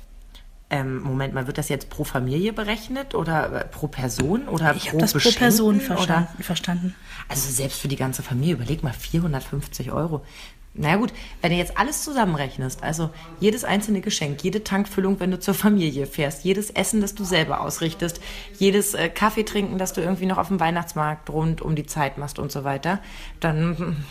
Ähm, 0.72 1.02
Moment 1.02 1.34
mal, 1.34 1.48
wird 1.48 1.58
das 1.58 1.68
jetzt 1.70 1.90
pro 1.90 2.04
Familie 2.04 2.54
berechnet 2.54 3.16
oder 3.16 3.62
äh, 3.62 3.66
pro 3.66 3.88
Person 3.88 4.48
oder 4.48 4.76
Ich 4.76 4.84
pro 4.90 5.00
habe 5.02 5.12
das 5.12 5.14
pro 5.14 5.32
Person 5.32 5.78
oder? 5.78 5.86
verstanden. 5.86 6.44
verstanden. 6.44 6.96
Also 7.28 7.50
selbst 7.52 7.80
für 7.82 7.88
die 7.88 7.96
ganze 7.96 8.22
Familie, 8.22 8.54
überleg 8.54 8.84
mal, 8.84 8.94
450 8.94 9.92
Euro. 9.92 10.24
Na 10.76 10.90
ja, 10.90 10.96
gut, 10.98 11.12
wenn 11.42 11.52
du 11.52 11.58
jetzt 11.58 11.78
alles 11.78 12.04
zusammenrechnest, 12.04 12.84
also 12.84 13.10
jedes 13.40 13.64
einzelne 13.64 14.02
Geschenk, 14.02 14.44
jede 14.44 14.64
Tankfüllung, 14.64 15.20
wenn 15.20 15.32
du 15.32 15.40
zur 15.40 15.56
Familie 15.56 16.06
fährst, 16.06 16.44
jedes 16.46 16.70
Essen, 16.70 17.02
das 17.02 17.16
du 17.16 17.24
selber 17.24 17.62
ausrichtest, 17.62 18.22
jedes 18.60 18.94
äh, 18.94 19.10
Kaffee 19.10 19.44
trinken, 19.44 19.80
das 19.80 19.94
du 19.94 20.02
irgendwie 20.02 20.28
noch 20.28 20.38
auf 20.38 20.50
dem 20.50 20.60
Weihnachtsmarkt 20.60 21.32
rund 21.32 21.62
um 21.64 21.76
die 21.76 21.88
Zeit 21.88 22.20
machst 22.20 22.38
und 22.38 22.52
so 22.52 22.64
weiter, 22.64 23.00
dann, 23.40 24.06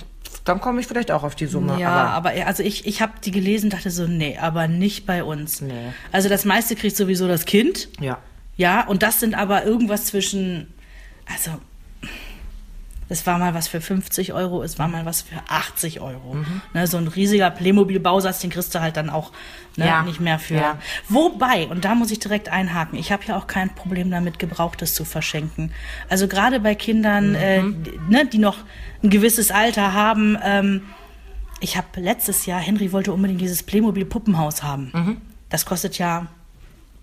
dann 0.49 0.61
komme 0.61 0.81
ich 0.81 0.87
vielleicht 0.87 1.11
auch 1.11 1.25
auf 1.25 1.35
die 1.35 1.47
Summe. 1.47 1.79
Ja, 1.79 2.09
aber, 2.09 2.31
also 2.47 2.63
ich, 2.63 2.87
ich 2.87 3.03
habe 3.03 3.13
die 3.25 3.31
gelesen, 3.31 3.71
dachte 3.71 3.91
so, 3.91 4.07
nee, 4.07 4.39
aber 4.39 4.67
nicht 4.67 5.07
bei 5.07 5.23
uns. 5.23 5.61
Nee. 5.61 5.93
Also 6.11 6.29
das 6.29 6.45
meiste 6.45 6.75
kriegt 6.75 6.97
sowieso 6.97 7.29
das 7.29 7.45
Kind. 7.45 7.89
ja. 8.01 8.19
Ja, 8.57 8.85
und 8.89 9.05
das 9.05 9.21
sind 9.21 9.39
aber 9.39 9.65
irgendwas 9.65 10.07
zwischen, 10.07 10.75
also, 11.33 11.53
es 13.09 13.27
war 13.27 13.39
mal 13.39 13.55
was 13.55 13.69
für 13.69 13.81
50 13.81 14.33
Euro, 14.35 14.63
es 14.63 14.79
war 14.79 14.87
mal 14.89 15.05
was 15.07 15.23
für 15.23 15.37
80 15.49 16.01
Euro. 16.01 16.35
Mhm. 16.35 16.61
Ne, 16.75 16.87
so 16.87 16.97
ein 16.99 17.09
riesiger 17.09 17.51
Playmobil-Bausatz, 17.51 18.41
den 18.41 18.51
kriegst 18.51 18.75
du 18.75 18.81
halt 18.81 18.97
dann 18.97 19.09
auch 19.11 19.33
ne, 19.77 19.87
Ja, 19.87 20.03
nicht 20.03 20.21
mehr 20.21 20.39
für. 20.39 20.55
ja. 20.57 20.79
Wobei, 21.09 21.67
und 21.69 21.85
da 21.85 21.95
muss 21.95 22.11
ich 22.11 22.19
direkt 22.19 22.49
einhaken, 22.51 22.99
ich 22.99 23.11
habe 23.13 23.23
ja 23.27 23.37
auch 23.37 23.47
kein 23.47 23.75
Problem 23.75 24.11
damit, 24.11 24.39
Gebrauchtes 24.39 24.95
zu 24.95 25.05
verschenken. 25.05 25.73
Also 26.09 26.29
gerade 26.29 26.61
bei 26.61 26.75
Kindern, 26.75 27.35
äh, 27.35 27.63
Mhm. 27.63 27.83
die- 27.85 27.99
ne, 28.09 28.27
die 28.27 28.39
noch 28.39 28.57
ein 29.03 29.11
gewisses 29.11 29.51
Alter 29.51 29.93
haben, 29.95 30.37
ähm, 30.45 30.83
ich 31.61 31.77
habe 31.77 31.87
letztes 32.01 32.47
Jahr, 32.47 32.61
Henry 32.61 32.93
wollte 32.93 33.13
unbedingt 33.13 33.41
dieses 33.41 33.63
Playmobil-Puppenhaus 33.63 34.63
haben. 34.63 34.91
Mhm. 34.93 35.17
Das 35.49 35.65
kostet 35.67 35.99
ja 35.99 36.27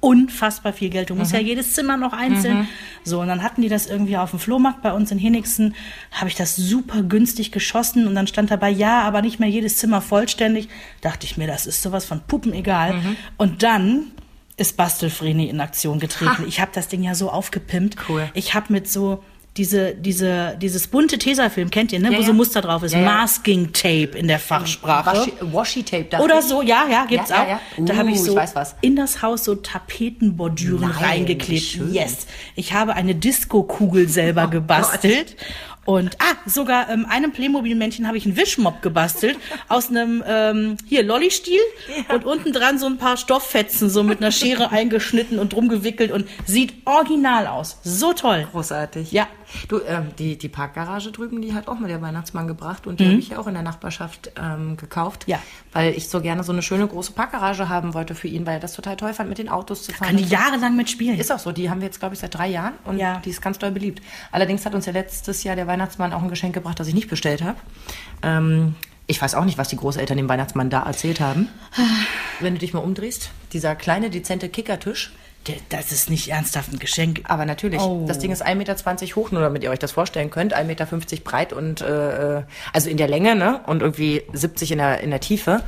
unfassbar 0.05 0.71
viel 0.71 0.89
Geld. 0.89 1.09
Du 1.09 1.15
musst 1.15 1.31
Mhm. 1.33 1.39
ja 1.39 1.43
jedes 1.43 1.73
Zimmer 1.73 1.97
noch 1.97 2.13
einzeln. 2.13 2.67
So, 3.03 3.21
und 3.21 3.27
dann 3.27 3.41
hatten 3.41 3.61
die 3.61 3.69
das 3.69 3.87
irgendwie 3.87 4.17
auf 4.17 4.29
dem 4.29 4.39
Flohmarkt 4.39 4.81
bei 4.83 4.93
uns 4.93 5.11
in 5.11 5.17
Henigsen. 5.17 5.73
Habe 6.11 6.29
ich 6.29 6.35
das 6.35 6.55
super 6.55 7.01
günstig 7.01 7.51
geschossen 7.51 8.07
und 8.07 8.13
dann 8.15 8.27
stand 8.27 8.51
dabei, 8.51 8.69
ja, 8.69 9.01
aber 9.01 9.21
nicht 9.21 9.39
mehr 9.39 9.49
jedes 9.49 9.77
Zimmer 9.77 10.01
vollständig. 10.01 10.69
Dachte 11.01 11.25
ich 11.25 11.37
mir, 11.37 11.47
das 11.47 11.65
ist 11.65 11.81
sowas 11.81 12.05
von 12.05 12.21
Puppen 12.21 12.53
egal. 12.53 12.93
Mhm. 12.93 13.17
Und 13.37 13.63
dann 13.63 14.11
ist 14.57 14.77
Bastelfreni 14.77 15.49
in 15.49 15.59
Aktion 15.59 15.99
getreten. 15.99 16.45
Ich 16.47 16.61
habe 16.61 16.71
das 16.73 16.87
Ding 16.87 17.03
ja 17.03 17.15
so 17.15 17.29
aufgepimpt. 17.29 17.97
Cool. 18.07 18.29
Ich 18.35 18.53
habe 18.53 18.71
mit 18.71 18.89
so 18.89 19.23
diese, 19.57 19.95
diese, 19.95 20.57
dieses 20.61 20.87
bunte 20.87 21.17
Tesafilm, 21.17 21.69
kennt 21.71 21.93
ihr, 21.93 21.99
ne? 21.99 22.11
Ja, 22.11 22.17
wo 22.17 22.21
ja. 22.21 22.27
so 22.27 22.33
Muster 22.33 22.61
drauf 22.61 22.83
ist. 22.83 22.91
Ja, 22.93 22.99
ja. 22.99 23.05
Masking 23.05 23.71
Tape 23.71 24.11
in 24.17 24.27
der 24.27 24.39
Fachsprache. 24.39 25.17
Washi, 25.17 25.33
Washi 25.39 25.83
Tape 25.83 26.03
dachte 26.05 26.23
Oder 26.25 26.39
ich. 26.39 26.45
so, 26.45 26.61
ja, 26.61 26.85
ja, 26.89 27.05
gibt's 27.05 27.29
Ja, 27.29 27.35
ja, 27.35 27.43
auch. 27.43 27.47
ja. 27.47 27.59
Da 27.85 27.93
Uh, 27.93 27.97
habe 27.97 28.09
ich 28.09 28.15
ich 28.15 28.23
so 28.23 28.35
was. 28.35 28.75
in 28.81 28.95
das 28.97 29.21
Haus 29.21 29.45
so 29.45 29.55
Tapetenbordüren 29.55 30.89
Nein, 30.89 31.03
reingeklebt. 31.03 31.61
schön. 31.61 31.93
Yes. 31.93 32.27
Ich 32.55 32.73
habe 32.73 32.93
eine 32.95 33.15
Disco-Kugel 33.15 34.09
selber 34.09 34.45
Oh 34.47 34.49
gebastelt. 34.49 35.35
Und 35.85 36.15
ah, 36.19 36.33
sogar 36.47 36.89
ähm, 36.89 37.05
einem 37.07 37.31
Playmobil-Männchen 37.31 38.07
habe 38.07 38.17
ich 38.17 38.25
einen 38.25 38.35
Wischmopp 38.35 38.81
gebastelt 38.81 39.37
aus 39.69 39.89
einem 39.89 40.23
ähm, 40.27 40.77
hier 40.87 41.03
Lolli-Stiel 41.03 41.59
und 42.11 42.25
unten 42.25 42.53
dran 42.53 42.79
so 42.79 42.87
ein 42.87 42.97
paar 42.97 43.17
Stofffetzen 43.17 43.91
so 43.91 44.01
mit 44.01 44.17
einer 44.17 44.31
Schere 44.31 44.71
eingeschnitten 44.71 45.37
und 45.37 45.53
drum 45.53 45.69
gewickelt 45.69 46.11
und 46.11 46.27
sieht 46.47 46.73
original 46.85 47.45
aus. 47.45 47.77
So 47.83 48.13
toll. 48.13 48.47
Großartig. 48.51 49.11
Ja. 49.11 49.27
Du, 49.69 49.79
ähm, 49.87 50.07
die, 50.17 50.37
die 50.37 50.49
Parkgarage 50.49 51.11
drüben, 51.11 51.41
die 51.41 51.53
hat 51.53 51.67
auch 51.67 51.79
mal 51.79 51.87
der 51.87 52.01
Weihnachtsmann 52.01 52.47
gebracht 52.47 52.85
Mhm. 52.85 52.89
und 52.91 52.99
die 52.99 53.05
habe 53.05 53.15
ich 53.17 53.29
ja 53.29 53.39
auch 53.39 53.47
in 53.47 53.53
der 53.53 53.63
Nachbarschaft 53.63 54.31
ähm, 54.41 54.75
gekauft. 54.77 55.23
Ja. 55.27 55.39
Weil 55.71 55.93
ich 55.93 56.09
so 56.09 56.19
gerne 56.21 56.43
so 56.43 56.51
eine 56.51 56.61
schöne 56.61 56.87
große 56.87 57.11
Parkgarage 57.13 57.69
haben 57.69 57.93
wollte 57.93 58.15
für 58.15 58.27
ihn, 58.27 58.45
weil 58.45 58.55
er 58.55 58.59
das 58.59 58.73
total 58.73 58.95
toll 58.97 59.13
fand, 59.13 59.29
mit 59.29 59.37
den 59.37 59.49
Autos 59.49 59.83
zu 59.83 59.91
fahren. 59.93 60.07
Kann 60.07 60.17
die 60.17 60.23
und 60.23 60.29
so. 60.29 60.35
jahrelang 60.35 60.75
mitspielen. 60.75 61.17
Ist 61.19 61.31
auch 61.31 61.39
so, 61.39 61.51
die 61.51 61.69
haben 61.69 61.79
wir 61.81 61.85
jetzt, 61.87 61.99
glaube 61.99 62.15
ich, 62.15 62.19
seit 62.19 62.33
drei 62.33 62.47
Jahren 62.47 62.73
und 62.85 62.97
Ja. 62.97 63.19
die 63.23 63.29
ist 63.29 63.41
ganz 63.41 63.57
doll 63.59 63.71
beliebt. 63.71 64.01
Allerdings 64.31 64.65
hat 64.65 64.73
uns 64.75 64.85
ja 64.85 64.91
letztes 64.93 65.43
Jahr 65.43 65.55
der 65.55 65.67
Weihnachtsmann 65.67 66.13
auch 66.13 66.21
ein 66.23 66.29
Geschenk 66.29 66.53
gebracht, 66.53 66.79
das 66.79 66.87
ich 66.87 66.93
nicht 66.95 67.09
bestellt 67.09 67.41
habe. 67.43 67.57
Ähm, 68.23 68.75
ich 69.07 69.21
weiß 69.21 69.35
auch 69.35 69.45
nicht, 69.45 69.57
was 69.59 69.67
die 69.67 69.77
Großeltern 69.77 70.17
dem 70.17 70.27
Weihnachtsmann 70.27 70.69
da 70.71 70.81
erzählt 70.83 71.19
haben. 71.19 71.49
wenn 72.39 72.55
du 72.55 72.59
dich 72.59 72.73
mal 72.73 72.79
umdrehst, 72.79 73.29
dieser 73.53 73.75
kleine, 73.75 74.09
dezente 74.09 74.49
Kickertisch. 74.49 75.13
Das 75.69 75.91
ist 75.91 76.09
nicht 76.09 76.29
ernsthaft 76.29 76.73
ein 76.73 76.79
Geschenk. 76.79 77.21
Aber 77.25 77.45
natürlich, 77.45 77.81
Oh. 77.81 78.05
das 78.07 78.19
Ding 78.19 78.31
ist 78.31 78.45
1,20 78.45 78.55
Meter 78.55 79.15
hoch, 79.15 79.31
nur 79.31 79.41
damit 79.41 79.63
ihr 79.63 79.69
euch 79.69 79.79
das 79.79 79.91
vorstellen 79.91 80.29
könnt. 80.29 80.55
1,50 80.55 80.63
Meter 80.65 80.85
breit 81.23 81.53
und 81.53 81.81
äh, 81.81 82.43
also 82.73 82.89
in 82.89 82.97
der 82.97 83.07
Länge, 83.07 83.35
ne? 83.35 83.61
Und 83.67 83.81
irgendwie 83.81 84.23
70 84.33 84.71
in 84.71 84.77
der, 84.79 85.01
in 85.01 85.11
der 85.11 85.19
Tiefe. 85.19 85.61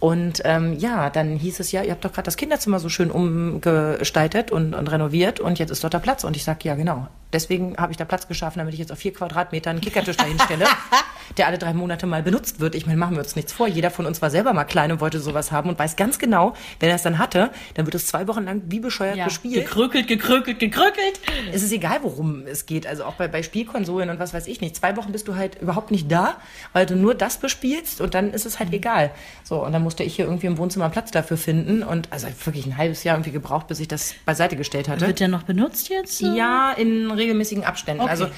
Und 0.00 0.42
ähm, 0.44 0.78
ja, 0.78 1.10
dann 1.10 1.36
hieß 1.36 1.58
es 1.60 1.72
ja, 1.72 1.82
ihr 1.82 1.90
habt 1.90 2.04
doch 2.04 2.12
gerade 2.12 2.26
das 2.26 2.36
Kinderzimmer 2.36 2.78
so 2.78 2.88
schön 2.88 3.10
umgestaltet 3.10 4.50
und, 4.52 4.74
und 4.74 4.88
renoviert 4.90 5.40
und 5.40 5.58
jetzt 5.58 5.70
ist 5.70 5.82
dort 5.82 5.92
der 5.94 5.98
Platz. 5.98 6.22
Und 6.24 6.36
ich 6.36 6.44
sag, 6.44 6.64
ja 6.64 6.74
genau. 6.76 7.08
Deswegen 7.32 7.76
habe 7.76 7.90
ich 7.92 7.98
da 7.98 8.04
Platz 8.04 8.28
geschaffen, 8.28 8.58
damit 8.60 8.74
ich 8.74 8.80
jetzt 8.80 8.92
auf 8.92 8.98
vier 8.98 9.12
Quadratmeter 9.12 9.70
einen 9.70 9.80
Kickertisch 9.80 10.16
dahin 10.16 10.38
stelle, 10.38 10.64
der 11.36 11.46
alle 11.46 11.58
drei 11.58 11.74
Monate 11.74 12.06
mal 12.06 12.22
benutzt 12.22 12.60
wird. 12.60 12.74
Ich 12.74 12.86
meine, 12.86 12.98
machen 12.98 13.14
wir 13.16 13.22
uns 13.22 13.36
nichts 13.36 13.52
vor. 13.52 13.68
Jeder 13.68 13.90
von 13.90 14.06
uns 14.06 14.22
war 14.22 14.30
selber 14.30 14.52
mal 14.52 14.64
klein 14.64 14.92
und 14.92 15.00
wollte 15.00 15.20
sowas 15.20 15.52
haben 15.52 15.68
und 15.68 15.78
weiß 15.78 15.96
ganz 15.96 16.18
genau, 16.18 16.54
wenn 16.80 16.88
er 16.88 16.96
es 16.96 17.02
dann 17.02 17.18
hatte, 17.18 17.50
dann 17.74 17.86
wird 17.86 17.94
es 17.94 18.06
zwei 18.06 18.26
Wochen 18.28 18.44
lang 18.44 18.62
wie 18.66 18.80
bescheuert 18.80 19.22
gespielt. 19.24 19.66
Gekrökelt, 19.66 20.08
gekrökelt, 20.08 20.58
gekrökelt. 20.58 21.20
Es 21.52 21.62
ist 21.62 21.72
egal, 21.72 21.98
worum 22.02 22.46
es 22.46 22.66
geht. 22.66 22.86
Also 22.86 23.04
auch 23.04 23.14
bei, 23.14 23.28
bei 23.28 23.42
Spielkonsolen 23.42 24.10
und 24.10 24.18
was 24.18 24.34
weiß 24.34 24.46
ich 24.46 24.60
nicht. 24.60 24.76
Zwei 24.76 24.96
Wochen 24.96 25.12
bist 25.12 25.28
du 25.28 25.36
halt 25.36 25.60
überhaupt 25.60 25.90
nicht 25.90 26.10
da, 26.10 26.36
weil 26.72 26.86
du 26.86 26.96
nur 26.96 27.14
das 27.14 27.38
bespielst 27.38 28.00
und 28.00 28.14
dann 28.14 28.32
ist 28.32 28.46
es 28.46 28.58
halt 28.58 28.72
egal. 28.72 29.10
So, 29.44 29.64
und 29.64 29.72
dann 29.72 29.82
musste 29.82 30.02
ich 30.04 30.16
hier 30.16 30.26
irgendwie 30.26 30.46
im 30.46 30.58
Wohnzimmer 30.58 30.86
einen 30.86 30.92
Platz 30.92 31.10
dafür 31.10 31.36
finden 31.36 31.82
und 31.82 32.12
also 32.12 32.28
wirklich 32.44 32.66
ein 32.66 32.76
halbes 32.76 33.04
Jahr 33.04 33.16
irgendwie 33.16 33.32
gebraucht, 33.32 33.66
bis 33.68 33.80
ich 33.80 33.88
das 33.88 34.14
beiseite 34.24 34.56
gestellt 34.56 34.88
hatte. 34.88 35.06
Wird 35.06 35.20
der 35.20 35.28
noch 35.28 35.42
benutzt 35.42 35.88
jetzt? 35.88 36.20
Ja, 36.20 36.72
in 36.72 37.10
regelmäßigen 37.10 37.64
Abständen. 37.64 38.02
Okay. 38.02 38.10
Also 38.10 38.28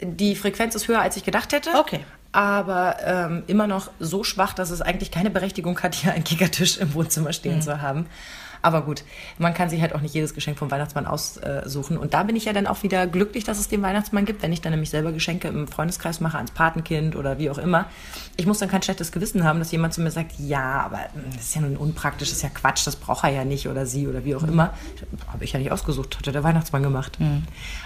die 0.00 0.34
Frequenz 0.34 0.74
ist 0.74 0.88
höher, 0.88 1.00
als 1.00 1.16
ich 1.16 1.24
gedacht 1.24 1.52
hätte. 1.52 1.70
Okay. 1.74 2.00
Aber 2.32 2.96
ähm, 3.04 3.42
immer 3.48 3.66
noch 3.66 3.90
so 3.98 4.22
schwach, 4.22 4.52
dass 4.52 4.70
es 4.70 4.80
eigentlich 4.82 5.10
keine 5.10 5.30
Berechtigung 5.30 5.80
hat, 5.82 5.94
hier 5.96 6.12
einen 6.12 6.24
Kickertisch 6.24 6.78
im 6.78 6.94
Wohnzimmer 6.94 7.32
stehen 7.32 7.56
Mhm. 7.56 7.62
zu 7.62 7.82
haben. 7.82 8.06
Aber 8.62 8.82
gut, 8.82 9.04
man 9.38 9.54
kann 9.54 9.70
sich 9.70 9.80
halt 9.80 9.94
auch 9.94 10.02
nicht 10.02 10.12
jedes 10.14 10.34
Geschenk 10.34 10.58
vom 10.58 10.70
Weihnachtsmann 10.70 11.06
aussuchen. 11.06 11.96
Und 11.96 12.12
da 12.12 12.24
bin 12.24 12.36
ich 12.36 12.44
ja 12.44 12.52
dann 12.52 12.66
auch 12.66 12.82
wieder 12.82 13.06
glücklich, 13.06 13.42
dass 13.44 13.58
es 13.58 13.68
den 13.68 13.80
Weihnachtsmann 13.80 14.26
gibt, 14.26 14.42
wenn 14.42 14.52
ich 14.52 14.60
dann 14.60 14.72
nämlich 14.72 14.90
selber 14.90 15.12
Geschenke 15.12 15.48
im 15.48 15.66
Freundeskreis 15.66 16.20
mache, 16.20 16.36
ans 16.36 16.50
Patenkind 16.50 17.16
oder 17.16 17.38
wie 17.38 17.48
auch 17.48 17.56
immer. 17.56 17.86
Ich 18.36 18.44
muss 18.44 18.58
dann 18.58 18.68
kein 18.68 18.82
schlechtes 18.82 19.12
Gewissen 19.12 19.44
haben, 19.44 19.60
dass 19.60 19.72
jemand 19.72 19.94
zu 19.94 20.02
mir 20.02 20.10
sagt, 20.10 20.32
ja, 20.38 20.82
aber 20.82 20.98
das 21.34 21.44
ist 21.44 21.54
ja 21.54 21.62
nun 21.62 21.78
unpraktisch, 21.78 22.28
das 22.28 22.36
ist 22.36 22.42
ja 22.42 22.50
Quatsch, 22.50 22.86
das 22.86 22.96
braucht 22.96 23.24
er 23.24 23.30
ja 23.30 23.44
nicht 23.46 23.66
oder 23.66 23.86
sie 23.86 24.06
oder 24.06 24.26
wie 24.26 24.36
auch 24.36 24.42
immer. 24.44 24.74
Habe 25.32 25.42
ich 25.44 25.52
ja 25.54 25.58
nicht 25.58 25.72
ausgesucht, 25.72 26.18
hat 26.18 26.26
ja 26.26 26.32
der 26.32 26.44
Weihnachtsmann 26.44 26.82
gemacht. 26.82 27.16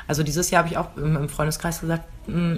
Also 0.08 0.24
dieses 0.24 0.50
Jahr 0.50 0.64
habe 0.64 0.72
ich 0.72 0.76
auch 0.76 0.96
im 0.96 1.28
Freundeskreis 1.28 1.80
gesagt, 1.82 2.02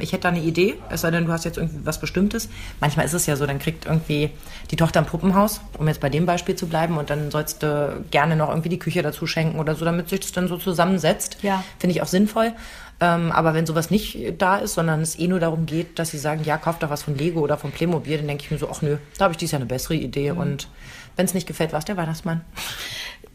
ich 0.00 0.12
hätte 0.12 0.22
da 0.22 0.28
eine 0.28 0.40
Idee, 0.40 0.74
es 0.90 1.00
sei 1.00 1.10
denn, 1.10 1.26
du 1.26 1.32
hast 1.32 1.44
jetzt 1.44 1.58
irgendwie 1.58 1.84
was 1.84 2.00
Bestimmtes. 2.00 2.48
Manchmal 2.80 3.06
ist 3.06 3.14
es 3.14 3.26
ja 3.26 3.34
so, 3.36 3.46
dann 3.46 3.58
kriegt 3.58 3.86
irgendwie 3.86 4.30
die 4.70 4.76
Tochter 4.76 5.00
ein 5.00 5.06
Puppenhaus, 5.06 5.60
um 5.78 5.88
jetzt 5.88 6.00
bei 6.00 6.08
dem 6.08 6.24
Beispiel 6.24 6.54
zu 6.54 6.66
bleiben, 6.66 6.96
und 6.98 7.10
dann 7.10 7.30
sollst 7.30 7.62
du 7.62 8.04
gerne 8.10 8.36
noch 8.36 8.48
irgendwie 8.48 8.68
die 8.68 8.78
Küche 8.78 9.02
dazu 9.02 9.26
schenken 9.26 9.58
oder 9.58 9.74
so, 9.74 9.84
damit 9.84 10.08
sich 10.08 10.20
das 10.20 10.32
dann 10.32 10.48
so 10.48 10.56
zusammensetzt. 10.56 11.38
Ja. 11.42 11.64
Finde 11.78 11.96
ich 11.96 12.02
auch 12.02 12.06
sinnvoll. 12.06 12.52
Ähm, 12.98 13.30
aber 13.30 13.52
wenn 13.52 13.66
sowas 13.66 13.90
nicht 13.90 14.34
da 14.38 14.56
ist, 14.56 14.74
sondern 14.74 15.02
es 15.02 15.18
eh 15.18 15.28
nur 15.28 15.40
darum 15.40 15.66
geht, 15.66 15.98
dass 15.98 16.10
sie 16.10 16.18
sagen, 16.18 16.44
ja, 16.44 16.56
kauf 16.56 16.78
doch 16.78 16.88
was 16.88 17.02
von 17.02 17.16
Lego 17.16 17.40
oder 17.40 17.58
von 17.58 17.70
Playmobil, 17.70 18.16
dann 18.16 18.26
denke 18.26 18.44
ich 18.44 18.50
mir 18.50 18.58
so, 18.58 18.70
ach 18.70 18.80
nö, 18.80 18.96
da 19.18 19.24
habe 19.24 19.32
ich 19.32 19.38
dies 19.38 19.50
Jahr 19.50 19.60
eine 19.60 19.66
bessere 19.66 19.94
Idee. 19.94 20.30
Und 20.30 20.68
wenn 21.16 21.26
es 21.26 21.34
nicht 21.34 21.46
gefällt, 21.46 21.72
war 21.72 21.80
es 21.80 21.84
der 21.84 21.96
Weihnachtsmann. 21.96 22.40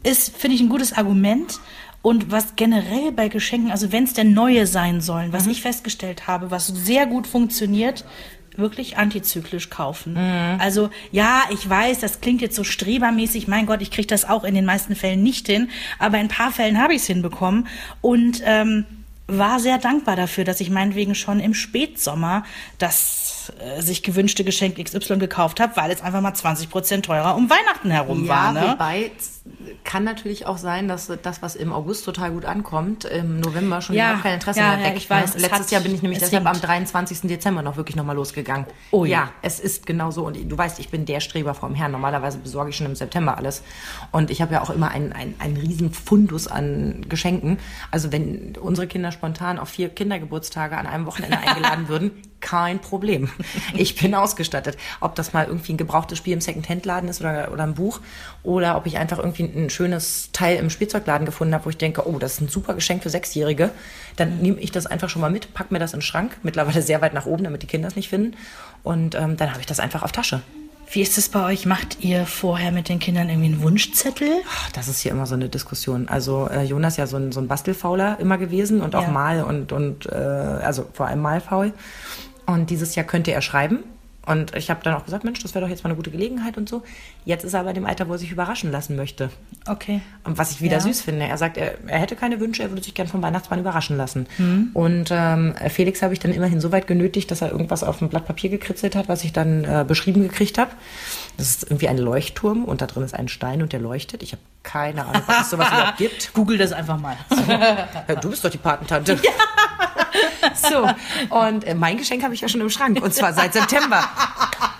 Ist, 0.02 0.36
finde 0.36 0.56
ich, 0.56 0.62
ein 0.62 0.68
gutes 0.68 0.92
Argument. 0.92 1.60
Und 2.02 2.32
was 2.32 2.56
generell 2.56 3.12
bei 3.12 3.28
Geschenken, 3.28 3.70
also 3.70 3.92
wenn 3.92 4.04
es 4.04 4.12
denn 4.12 4.34
neue 4.34 4.66
sein 4.66 5.00
sollen, 5.00 5.32
was 5.32 5.46
ich 5.46 5.62
festgestellt 5.62 6.26
habe, 6.26 6.50
was 6.50 6.66
sehr 6.66 7.06
gut 7.06 7.28
funktioniert, 7.28 8.04
wirklich 8.56 8.98
antizyklisch 8.98 9.70
kaufen. 9.70 10.16
Also 10.58 10.90
ja, 11.10 11.42
ich 11.50 11.68
weiß, 11.68 12.00
das 12.00 12.20
klingt 12.20 12.42
jetzt 12.42 12.56
so 12.56 12.64
strebermäßig, 12.64 13.48
mein 13.48 13.66
Gott, 13.66 13.82
ich 13.82 13.90
kriege 13.90 14.08
das 14.08 14.28
auch 14.28 14.44
in 14.44 14.54
den 14.54 14.64
meisten 14.64 14.94
Fällen 14.94 15.22
nicht 15.22 15.46
hin, 15.46 15.70
aber 15.98 16.18
in 16.18 16.24
ein 16.26 16.28
paar 16.28 16.50
Fällen 16.50 16.80
habe 16.80 16.94
ich 16.94 17.02
es 17.02 17.06
hinbekommen 17.06 17.68
und 18.00 18.42
ähm, 18.44 18.84
war 19.28 19.60
sehr 19.60 19.78
dankbar 19.78 20.16
dafür, 20.16 20.44
dass 20.44 20.60
ich 20.60 20.70
meinetwegen 20.70 21.14
schon 21.14 21.40
im 21.40 21.54
Spätsommer 21.54 22.44
das 22.78 23.52
äh, 23.58 23.80
sich 23.80 24.02
gewünschte 24.02 24.44
Geschenk 24.44 24.82
XY 24.82 25.18
gekauft 25.18 25.60
habe, 25.60 25.76
weil 25.76 25.90
es 25.90 26.02
einfach 26.02 26.20
mal 26.20 26.34
20 26.34 26.68
Prozent 26.68 27.06
teurer 27.06 27.36
um 27.36 27.48
Weihnachten 27.48 27.90
herum 27.90 28.28
war. 28.28 28.52
Ne? 28.52 28.72
wobei 28.72 29.10
kann 29.92 30.04
natürlich 30.04 30.46
auch 30.46 30.56
sein, 30.56 30.88
dass 30.88 31.12
das, 31.22 31.42
was 31.42 31.54
im 31.54 31.70
August 31.70 32.06
total 32.06 32.30
gut 32.30 32.46
ankommt, 32.46 33.04
im 33.04 33.40
November 33.40 33.82
schon 33.82 33.94
Ja, 33.94 34.14
kein 34.22 34.34
Interesse 34.34 34.60
ja, 34.60 34.68
mehr 34.70 34.78
ja, 34.78 34.84
weckt. 34.86 34.96
ich 34.96 35.10
weiß, 35.10 35.30
ne? 35.34 35.36
es 35.36 35.42
Letztes 35.42 35.60
hat- 35.66 35.70
Jahr 35.70 35.80
bin 35.82 35.94
ich 35.94 36.00
nämlich 36.00 36.22
es 36.22 36.30
deshalb 36.30 36.46
am 36.46 36.52
hinkt. 36.54 36.66
23. 36.66 37.20
Dezember 37.28 37.60
noch 37.60 37.76
wirklich 37.76 37.94
nochmal 37.94 38.16
losgegangen. 38.16 38.64
Oh 38.90 39.04
ja. 39.04 39.18
ja, 39.24 39.32
es 39.42 39.60
ist 39.60 39.84
genau 39.84 40.10
so. 40.10 40.24
Und 40.24 40.50
du 40.50 40.56
weißt, 40.56 40.78
ich 40.78 40.88
bin 40.88 41.04
der 41.04 41.20
Streber 41.20 41.52
vom 41.52 41.74
Herrn. 41.74 41.92
Normalerweise 41.92 42.38
besorge 42.38 42.70
ich 42.70 42.76
schon 42.76 42.86
im 42.86 42.94
September 42.96 43.36
alles. 43.36 43.62
Und 44.12 44.30
ich 44.30 44.40
habe 44.40 44.54
ja 44.54 44.62
auch 44.62 44.70
immer 44.70 44.90
einen, 44.92 45.12
einen, 45.12 45.34
einen 45.38 45.58
riesen 45.58 45.92
Fundus 45.92 46.48
an 46.48 47.04
Geschenken. 47.10 47.58
Also 47.90 48.12
wenn 48.12 48.56
unsere 48.62 48.86
Kinder 48.86 49.12
spontan 49.12 49.58
auf 49.58 49.68
vier 49.68 49.90
Kindergeburtstage 49.90 50.74
an 50.74 50.86
einem 50.86 51.04
Wochenende 51.04 51.36
eingeladen 51.46 51.88
würden, 51.88 52.12
kein 52.40 52.80
Problem. 52.80 53.28
Ich 53.74 53.94
bin 53.94 54.14
ausgestattet. 54.16 54.76
Ob 55.00 55.14
das 55.14 55.32
mal 55.32 55.46
irgendwie 55.46 55.74
ein 55.74 55.76
gebrauchtes 55.76 56.18
Spiel 56.18 56.32
im 56.32 56.40
Second-Hand-Laden 56.40 57.08
ist 57.08 57.20
oder, 57.20 57.52
oder 57.52 57.62
ein 57.62 57.74
Buch 57.74 58.00
oder 58.42 58.76
ob 58.76 58.86
ich 58.86 58.96
einfach 58.98 59.18
irgendwie 59.18 59.44
ein 59.44 59.70
schönes 59.70 59.81
Teil 60.32 60.56
im 60.58 60.70
Spielzeugladen 60.70 61.24
gefunden 61.26 61.54
habe, 61.54 61.64
wo 61.66 61.70
ich 61.70 61.76
denke, 61.78 62.06
oh, 62.08 62.18
das 62.18 62.34
ist 62.34 62.40
ein 62.40 62.48
super 62.48 62.74
Geschenk 62.74 63.02
für 63.02 63.10
Sechsjährige, 63.10 63.70
dann 64.16 64.38
nehme 64.38 64.58
ich 64.60 64.70
das 64.70 64.86
einfach 64.86 65.08
schon 65.08 65.20
mal 65.22 65.30
mit, 65.30 65.52
pack 65.54 65.70
mir 65.70 65.78
das 65.78 65.92
in 65.92 65.98
den 65.98 66.02
Schrank, 66.02 66.36
mittlerweile 66.42 66.82
sehr 66.82 67.00
weit 67.00 67.14
nach 67.14 67.26
oben, 67.26 67.44
damit 67.44 67.62
die 67.62 67.66
Kinder 67.66 67.88
es 67.88 67.96
nicht 67.96 68.08
finden 68.08 68.36
und 68.82 69.14
ähm, 69.14 69.36
dann 69.36 69.50
habe 69.50 69.60
ich 69.60 69.66
das 69.66 69.80
einfach 69.80 70.02
auf 70.02 70.12
Tasche. 70.12 70.42
Wie 70.90 71.00
ist 71.00 71.16
es 71.16 71.30
bei 71.30 71.42
euch? 71.46 71.64
Macht 71.64 72.00
ihr 72.04 72.26
vorher 72.26 72.70
mit 72.70 72.90
den 72.90 72.98
Kindern 72.98 73.30
irgendwie 73.30 73.46
einen 73.48 73.62
Wunschzettel? 73.62 74.28
Ach, 74.46 74.70
Das 74.72 74.88
ist 74.88 75.00
hier 75.00 75.12
immer 75.12 75.24
so 75.24 75.34
eine 75.34 75.48
Diskussion. 75.48 76.06
Also 76.08 76.48
äh, 76.50 76.64
Jonas 76.64 76.98
ja 76.98 77.06
so 77.06 77.16
ein, 77.16 77.32
so 77.32 77.40
ein 77.40 77.48
Bastelfauler 77.48 78.20
immer 78.20 78.36
gewesen 78.36 78.82
und 78.82 78.94
auch 78.94 79.04
Ja. 79.04 79.08
mal 79.10 79.42
und, 79.42 79.72
und 79.72 80.04
äh, 80.06 80.14
also 80.14 80.86
vor 80.92 81.06
allem 81.06 81.20
mal 81.20 81.40
faul. 81.40 81.72
Und 82.44 82.68
dieses 82.68 82.94
Jahr 82.94 83.06
könnte 83.06 83.32
er 83.32 83.40
schreiben. 83.40 83.78
Und 84.24 84.54
ich 84.54 84.70
habe 84.70 84.80
dann 84.84 84.94
auch 84.94 85.04
gesagt, 85.04 85.24
Mensch, 85.24 85.42
das 85.42 85.52
wäre 85.54 85.64
doch 85.64 85.70
jetzt 85.70 85.82
mal 85.82 85.88
eine 85.90 85.96
gute 85.96 86.12
Gelegenheit 86.12 86.56
und 86.56 86.68
so. 86.68 86.82
Jetzt 87.24 87.42
ist 87.44 87.54
er 87.54 87.60
aber 87.60 87.70
in 87.70 87.74
dem 87.74 87.86
Alter, 87.86 88.08
wo 88.08 88.12
er 88.12 88.18
sich 88.18 88.30
überraschen 88.30 88.70
lassen 88.70 88.94
möchte. 88.94 89.30
Okay. 89.66 90.00
Und 90.22 90.38
was 90.38 90.52
ich 90.52 90.62
wieder 90.62 90.74
Ja. 90.76 90.80
süß 90.80 91.00
finde. 91.02 91.26
Er 91.26 91.36
sagt, 91.38 91.56
er, 91.56 91.74
er 91.88 91.98
hätte 91.98 92.14
keine 92.14 92.38
Wünsche, 92.38 92.62
er 92.62 92.70
würde 92.70 92.82
sich 92.84 92.94
gern 92.94 93.08
vom 93.08 93.20
Weihnachtsmann 93.20 93.58
überraschen 93.58 93.96
lassen. 93.96 94.28
Mhm. 94.38 94.70
Und 94.74 95.08
ähm, 95.10 95.54
Felix 95.70 96.02
habe 96.02 96.12
ich 96.14 96.20
dann 96.20 96.32
immerhin 96.32 96.60
so 96.60 96.70
weit 96.70 96.86
genötigt, 96.86 97.32
dass 97.32 97.42
er 97.42 97.50
irgendwas 97.50 97.82
auf 97.82 98.00
ein 98.00 98.08
Blatt 98.10 98.26
Papier 98.26 98.48
gekritzelt 98.50 98.94
hat, 98.94 99.08
was 99.08 99.24
ich 99.24 99.32
dann 99.32 99.64
äh, 99.64 99.84
beschrieben 99.86 100.22
gekriegt 100.22 100.56
habe. 100.56 100.70
Das 101.36 101.48
ist 101.48 101.64
irgendwie 101.64 101.88
ein 101.88 101.98
Leuchtturm 101.98 102.64
und 102.64 102.80
da 102.80 102.86
drin 102.86 103.02
ist 103.02 103.14
ein 103.14 103.26
Stein 103.28 103.60
und 103.62 103.72
der 103.72 103.80
leuchtet. 103.80 104.22
Ich 104.22 104.32
habe 104.32 104.42
keine 104.62 105.04
Ahnung, 105.04 105.22
was 105.26 105.42
es 105.46 105.50
sowas 105.50 105.66
überhaupt 105.72 105.96
gibt. 105.98 106.32
Google 106.32 106.58
das 106.58 106.72
einfach 106.72 106.98
mal. 107.00 107.16
Ja, 108.08 108.14
du 108.20 108.30
bist 108.30 108.44
doch 108.44 108.50
die 108.50 108.58
Patentante. 108.58 109.18
So, 110.54 110.88
und 111.34 111.64
äh, 111.64 111.74
mein 111.74 111.96
Geschenk 111.96 112.22
habe 112.22 112.34
ich 112.34 112.40
ja 112.40 112.48
schon 112.48 112.60
im 112.60 112.70
Schrank 112.70 113.02
und 113.02 113.14
zwar 113.14 113.32
seit 113.32 113.52
September. 113.52 114.04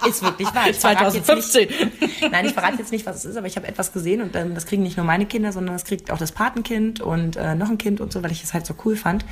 Ist 0.06 0.22
wirklich 0.22 0.52
wahr. 0.54 0.68
Ich 0.68 0.78
verrate 0.78 1.16
jetzt 1.16 1.26
2015. 1.26 1.68
Nicht, 1.68 2.32
nein, 2.32 2.46
ich 2.46 2.52
verrate 2.52 2.78
jetzt 2.78 2.92
nicht, 2.92 3.06
was 3.06 3.16
es 3.16 3.24
ist, 3.24 3.36
aber 3.36 3.46
ich 3.46 3.56
habe 3.56 3.68
etwas 3.68 3.92
gesehen 3.92 4.20
und 4.22 4.34
ähm, 4.34 4.54
das 4.54 4.66
kriegen 4.66 4.82
nicht 4.82 4.96
nur 4.96 5.06
meine 5.06 5.26
Kinder, 5.26 5.52
sondern 5.52 5.74
das 5.74 5.84
kriegt 5.84 6.10
auch 6.10 6.18
das 6.18 6.32
Patenkind 6.32 7.00
und 7.00 7.36
äh, 7.36 7.54
noch 7.54 7.70
ein 7.70 7.78
Kind 7.78 8.00
und 8.00 8.12
so, 8.12 8.22
weil 8.22 8.32
ich 8.32 8.42
es 8.42 8.52
halt 8.52 8.66
so 8.66 8.74
cool 8.84 8.96
fand. 8.96 9.24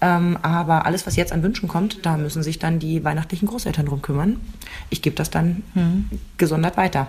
Ähm, 0.00 0.38
aber 0.42 0.86
alles, 0.86 1.06
was 1.06 1.16
jetzt 1.16 1.32
an 1.32 1.42
Wünschen 1.42 1.68
kommt, 1.68 2.04
da 2.04 2.16
müssen 2.16 2.42
sich 2.42 2.58
dann 2.58 2.78
die 2.78 3.04
weihnachtlichen 3.04 3.48
Großeltern 3.48 3.86
drum 3.86 4.02
kümmern. 4.02 4.40
Ich 4.90 5.02
gebe 5.02 5.16
das 5.16 5.30
dann 5.30 5.62
gesondert 6.36 6.76
weiter. 6.76 7.08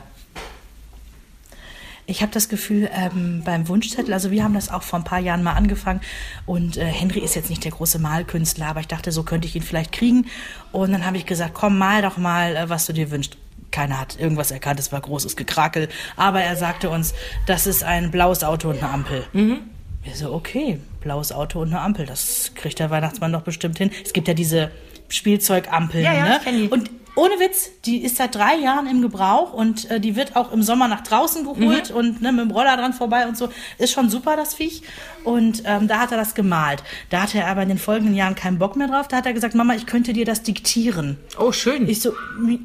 Ich 2.08 2.22
habe 2.22 2.32
das 2.32 2.50
Gefühl, 2.50 2.90
ähm, 2.94 3.42
beim 3.44 3.68
Wunschzettel, 3.68 4.14
also 4.14 4.30
wir 4.30 4.44
haben 4.44 4.54
das 4.54 4.70
auch 4.70 4.84
vor 4.84 5.00
ein 5.00 5.04
paar 5.04 5.20
Jahren 5.20 5.42
mal 5.42 5.54
angefangen 5.54 6.02
und 6.46 6.78
äh, 6.78 6.86
Henry 6.86 7.20
ist 7.20 7.36
jetzt 7.36 7.50
nicht 7.50 7.64
der 7.64 7.72
große 7.72 7.98
Malkünstler, 7.98 8.68
aber 8.68 8.80
ich 8.80 8.88
dachte, 8.88 9.12
so 9.12 9.24
könnte 9.24 9.48
ich 9.48 9.56
ihn 9.56 9.64
vielleicht 9.64 9.92
kriegen. 9.92 10.28
Und 10.72 10.92
dann 10.92 11.06
habe 11.06 11.18
ich 11.18 11.26
gesagt, 11.26 11.56
komm, 11.56 11.78
mal 11.80 12.02
doch 12.04 12.18
mal, 12.18 12.56
äh, 12.56 12.70
was 12.70 12.86
du 12.86 12.94
dir 12.94 13.10
wünschst. 13.10 13.38
Keiner 13.72 14.00
hat 14.00 14.20
irgendwas 14.20 14.52
erkannt, 14.52 14.80
es 14.80 14.92
war 14.92 15.02
großes 15.02 15.36
Gekrakel, 15.36 15.90
aber 16.16 16.42
er 16.42 16.56
sagte 16.56 16.90
uns, 16.90 17.14
das 17.48 17.66
ist 17.68 17.84
ein 17.84 18.12
blaues 18.12 18.44
Auto 18.44 18.70
und 18.70 18.78
eine 18.82 18.90
Ampel. 18.90 19.26
Wir 19.34 20.16
so, 20.16 20.32
okay, 20.34 20.80
blaues 21.02 21.32
Auto 21.32 21.60
und 21.62 21.70
eine 21.70 21.82
Ampel, 21.82 22.06
das 22.06 22.52
kriegt 22.56 22.78
der 22.80 22.92
Weihnachtsmann 22.92 23.34
doch 23.34 23.42
bestimmt 23.42 23.78
hin. 23.80 23.90
Es 24.04 24.14
gibt 24.14 24.28
ja 24.28 24.34
diese 24.36 24.72
Spielzeugampeln, 25.10 26.04
Ja, 26.04 26.14
ja, 26.14 26.24
ne? 26.26 26.40
ich 26.46 26.52
die. 26.52 26.68
Und 26.70 26.90
ohne 27.16 27.40
Witz, 27.40 27.70
die 27.86 28.04
ist 28.04 28.18
seit 28.18 28.36
drei 28.36 28.56
Jahren 28.58 28.88
im 28.88 29.02
Gebrauch 29.02 29.54
und 29.54 29.90
äh, 29.90 30.00
die 30.00 30.16
wird 30.16 30.36
auch 30.36 30.52
im 30.52 30.62
Sommer 30.64 30.88
nach 30.88 31.02
draußen 31.02 31.44
geholt 31.44 31.90
Mhm. 31.92 31.96
und 31.96 32.22
ne, 32.22 32.32
mit 32.32 32.42
dem 32.46 32.52
Roller 32.52 32.76
dran 32.78 32.94
vorbei 32.94 33.28
und 33.28 33.38
so. 33.38 33.50
Ist 33.78 33.94
schon 33.94 34.10
super, 34.10 34.36
das 34.36 34.54
Viech. 34.54 34.82
Und 35.24 35.64
ähm, 35.66 35.88
da 35.88 36.00
hat 36.00 36.12
er 36.12 36.18
das 36.18 36.36
gemalt. 36.36 36.84
Da 37.10 37.24
hatte 37.24 37.40
er 37.40 37.48
aber 37.48 37.64
in 37.64 37.70
den 37.70 37.78
folgenden 37.78 38.16
Jahren 38.16 38.36
keinen 38.36 38.60
Bock 38.60 38.76
mehr 38.76 38.88
drauf. 38.88 39.08
Da 39.08 39.18
hat 39.18 39.26
er 39.26 39.34
gesagt, 39.34 39.56
Mama, 39.56 39.76
ich 39.76 39.86
könnte 39.86 40.14
dir 40.14 40.26
das 40.26 40.44
diktieren. 40.44 41.18
Oh, 41.40 41.52
schön. 41.52 41.88
Ich 41.90 42.02
so, 42.02 42.14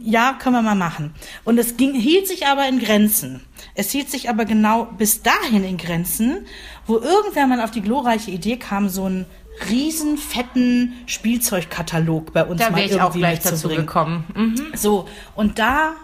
ja, 0.02 0.34
können 0.34 0.56
wir 0.56 0.62
mal 0.62 0.74
machen. 0.74 1.14
Und 1.44 1.58
es 1.58 1.76
ging, 1.76 1.94
hielt 1.94 2.26
sich 2.28 2.46
aber 2.46 2.68
in 2.68 2.80
Grenzen. 2.80 3.40
Es 3.74 3.90
hielt 3.90 4.10
sich 4.10 4.28
aber 4.28 4.44
genau 4.44 4.84
bis 4.98 5.22
dahin 5.22 5.64
in 5.64 5.76
Grenzen, 5.76 6.46
wo 6.86 6.98
irgendwer 6.98 7.46
mal 7.46 7.60
auf 7.60 7.70
die 7.70 7.82
glorreiche 7.82 8.30
Idee 8.30 8.56
kam, 8.56 8.88
so 8.88 9.04
einen 9.04 9.26
riesen 9.68 10.16
fetten 10.16 10.94
Spielzeugkatalog 11.06 12.32
bei 12.32 12.44
uns 12.44 12.60
da 12.60 12.70
mal 12.70 12.80
ich 12.80 12.94
auch 12.94 13.08
irgendwie 13.08 13.18
gleich 13.18 13.40
dazu 13.40 13.68
gekommen. 13.68 14.24
Mhm. 14.34 14.72
So, 14.74 15.08
und 15.34 15.58
da 15.58 15.94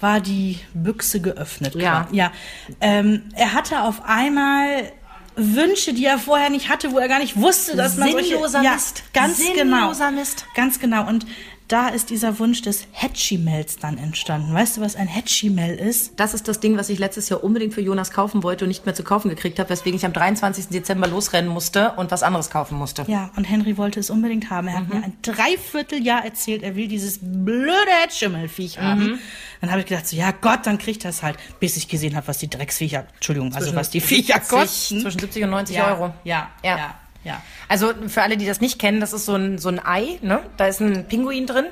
war 0.00 0.20
die 0.20 0.58
Büchse 0.74 1.20
geöffnet. 1.20 1.74
Ja. 1.74 2.08
ja. 2.12 2.32
Ähm, 2.80 3.24
er 3.34 3.52
hatte 3.52 3.82
auf 3.82 4.04
einmal 4.04 4.92
Wünsche, 5.36 5.94
die 5.94 6.04
er 6.04 6.18
vorher 6.18 6.50
nicht 6.50 6.68
hatte, 6.68 6.92
wo 6.92 6.98
er 6.98 7.08
gar 7.08 7.20
nicht 7.20 7.36
wusste, 7.36 7.76
dass 7.76 7.96
man 7.96 8.10
solche... 8.10 8.30
Sinnloser 8.30 8.62
ja, 8.62 8.72
Mist. 8.74 9.04
Ganz 9.12 9.38
Sinnloser 9.38 10.08
genau. 10.08 10.20
Mist. 10.20 10.46
Ganz 10.54 10.80
genau. 10.80 11.08
Und 11.08 11.26
da 11.68 11.88
ist 11.88 12.08
dieser 12.08 12.38
Wunsch 12.38 12.62
des 12.62 12.86
Hatchimels 12.92 13.76
dann 13.76 13.98
entstanden. 13.98 14.54
Weißt 14.54 14.78
du, 14.78 14.80
was 14.80 14.96
ein 14.96 15.06
Hatchimel 15.06 15.76
ist? 15.76 16.18
Das 16.18 16.32
ist 16.32 16.48
das 16.48 16.60
Ding, 16.60 16.78
was 16.78 16.88
ich 16.88 16.98
letztes 16.98 17.28
Jahr 17.28 17.44
unbedingt 17.44 17.74
für 17.74 17.82
Jonas 17.82 18.10
kaufen 18.10 18.42
wollte 18.42 18.64
und 18.64 18.68
nicht 18.68 18.86
mehr 18.86 18.94
zu 18.94 19.04
kaufen 19.04 19.28
gekriegt 19.28 19.58
habe, 19.58 19.68
weswegen 19.68 19.98
ich 19.98 20.06
am 20.06 20.14
23. 20.14 20.68
Dezember 20.68 21.06
losrennen 21.06 21.50
musste 21.50 21.92
und 21.92 22.10
was 22.10 22.22
anderes 22.22 22.48
kaufen 22.48 22.78
musste. 22.78 23.04
Ja, 23.06 23.30
und 23.36 23.44
Henry 23.44 23.76
wollte 23.76 24.00
es 24.00 24.08
unbedingt 24.08 24.48
haben. 24.48 24.68
Er 24.68 24.78
hat 24.78 24.88
mir 24.88 25.02
ein 25.02 25.16
Dreivierteljahr 25.20 26.24
erzählt, 26.24 26.62
er 26.62 26.74
will 26.74 26.88
dieses 26.88 27.18
blöde 27.20 27.90
Hatchimelviech 28.02 28.78
haben. 28.80 29.18
Dann 29.60 29.70
habe 29.70 29.80
ich 29.80 29.86
gedacht, 29.86 30.06
so, 30.06 30.16
ja 30.16 30.30
Gott, 30.30 30.60
dann 30.64 30.78
kriegt 30.78 31.04
das 31.04 31.22
halt, 31.22 31.36
bis 31.60 31.76
ich 31.76 31.88
gesehen 31.88 32.16
habe, 32.16 32.28
was 32.28 32.38
die 32.38 32.48
Drecksviecher, 32.48 33.06
Entschuldigung, 33.14 33.54
also 33.54 33.74
was 33.74 33.90
die 33.90 34.00
Viecher 34.00 34.40
70, 34.40 34.48
kosten. 34.48 35.00
Zwischen 35.02 35.18
70 35.20 35.44
und 35.44 35.50
90 35.50 35.76
ja, 35.76 35.88
Euro. 35.88 36.14
Ja, 36.24 36.50
Ja. 36.62 36.76
ja, 36.78 36.94
ja. 37.24 37.42
Also 37.68 37.92
für 38.08 38.22
alle, 38.22 38.36
die 38.36 38.46
das 38.46 38.60
nicht 38.60 38.78
kennen, 38.78 39.00
das 39.00 39.12
ist 39.12 39.26
so 39.26 39.34
ein, 39.34 39.58
so 39.58 39.68
ein 39.68 39.84
Ei, 39.84 40.18
ne? 40.22 40.40
Da 40.56 40.66
ist 40.66 40.80
ein 40.80 41.06
Pinguin 41.08 41.46
drin 41.46 41.66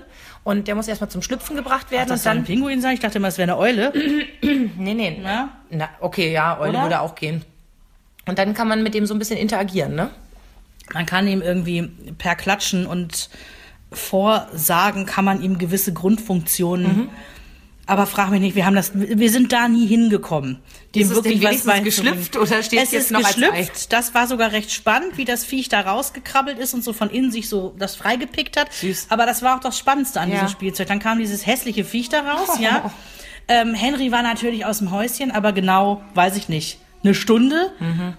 und 0.44 0.68
der 0.68 0.74
muss 0.74 0.88
erstmal 0.88 1.10
zum 1.10 1.22
Schlüpfen 1.22 1.56
gebracht 1.56 1.90
werden 1.90 2.08
Das 2.08 2.24
und 2.26 2.32
ein. 2.32 2.44
Pinguin 2.44 2.80
sein? 2.80 2.94
Ich 2.94 3.00
dachte 3.00 3.18
immer, 3.18 3.28
es 3.28 3.38
wäre 3.38 3.50
eine 3.52 3.58
Eule. 3.58 3.92
Nee, 4.78 4.94
nee. 4.94 5.20
Ja? 5.22 5.48
Na, 5.70 5.88
okay, 6.00 6.32
ja, 6.32 6.58
Eule 6.60 6.70
Oder? 6.70 6.82
würde 6.82 7.00
auch 7.00 7.14
gehen. 7.14 7.44
Und 8.28 8.38
dann 8.38 8.54
kann 8.54 8.68
man 8.68 8.82
mit 8.82 8.94
dem 8.94 9.06
so 9.06 9.14
ein 9.14 9.18
bisschen 9.18 9.38
interagieren, 9.38 9.94
ne? 9.94 10.10
Man 10.94 11.06
kann 11.06 11.26
ihm 11.26 11.42
irgendwie 11.42 11.82
per 12.18 12.36
Klatschen 12.36 12.86
und 12.86 13.28
Vorsagen 13.90 15.06
kann 15.06 15.24
man 15.24 15.42
ihm 15.42 15.58
gewisse 15.58 15.92
Grundfunktionen. 15.92 16.96
Mhm. 16.96 17.08
Aber 17.88 18.06
frag 18.06 18.30
mich 18.30 18.40
nicht, 18.40 18.56
wir 18.56 18.66
haben 18.66 18.74
das, 18.74 18.90
wir 18.94 19.30
sind 19.30 19.52
da 19.52 19.68
nie 19.68 19.86
hingekommen. 19.86 20.58
Dem 20.94 21.02
Ist 21.02 21.10
es 21.12 21.22
denn 21.22 21.32
wenigstens 21.40 21.64
beizubringen. 21.66 21.84
geschlüpft 21.84 22.36
oder 22.36 22.62
steht 22.64 22.82
es 22.82 22.90
jetzt 22.90 23.04
ist 23.04 23.10
noch 23.12 23.24
als 23.24 23.36
geschlüpft. 23.36 23.92
Das 23.92 24.12
war 24.12 24.26
sogar 24.26 24.50
recht 24.50 24.72
spannend, 24.72 25.16
wie 25.16 25.24
das 25.24 25.44
Viech 25.44 25.68
da 25.68 25.82
rausgekrabbelt 25.82 26.58
ist 26.58 26.74
und 26.74 26.82
so 26.82 26.92
von 26.92 27.10
innen 27.10 27.30
sich 27.30 27.48
so 27.48 27.74
das 27.78 27.94
freigepickt 27.94 28.56
hat. 28.58 28.72
Süß. 28.72 29.06
Aber 29.10 29.24
das 29.24 29.42
war 29.42 29.56
auch 29.56 29.60
das 29.60 29.78
Spannendste 29.78 30.20
an 30.20 30.28
Ja. 30.30 30.34
diesem 30.34 30.48
Spielzeug. 30.48 30.88
Dann 30.88 30.98
kam 30.98 31.18
dieses 31.20 31.46
hässliche 31.46 31.84
Viech 31.84 32.08
da 32.08 32.20
raus, 32.20 32.58
ja. 32.60 32.90
Ähm, 33.48 33.74
Henry 33.74 34.10
war 34.10 34.22
natürlich 34.24 34.64
aus 34.66 34.78
dem 34.78 34.90
Häuschen, 34.90 35.30
aber 35.30 35.52
genau, 35.52 36.02
weiß 36.14 36.36
ich 36.36 36.48
nicht, 36.48 36.80
eine 37.04 37.14
Stunde. 37.14 37.70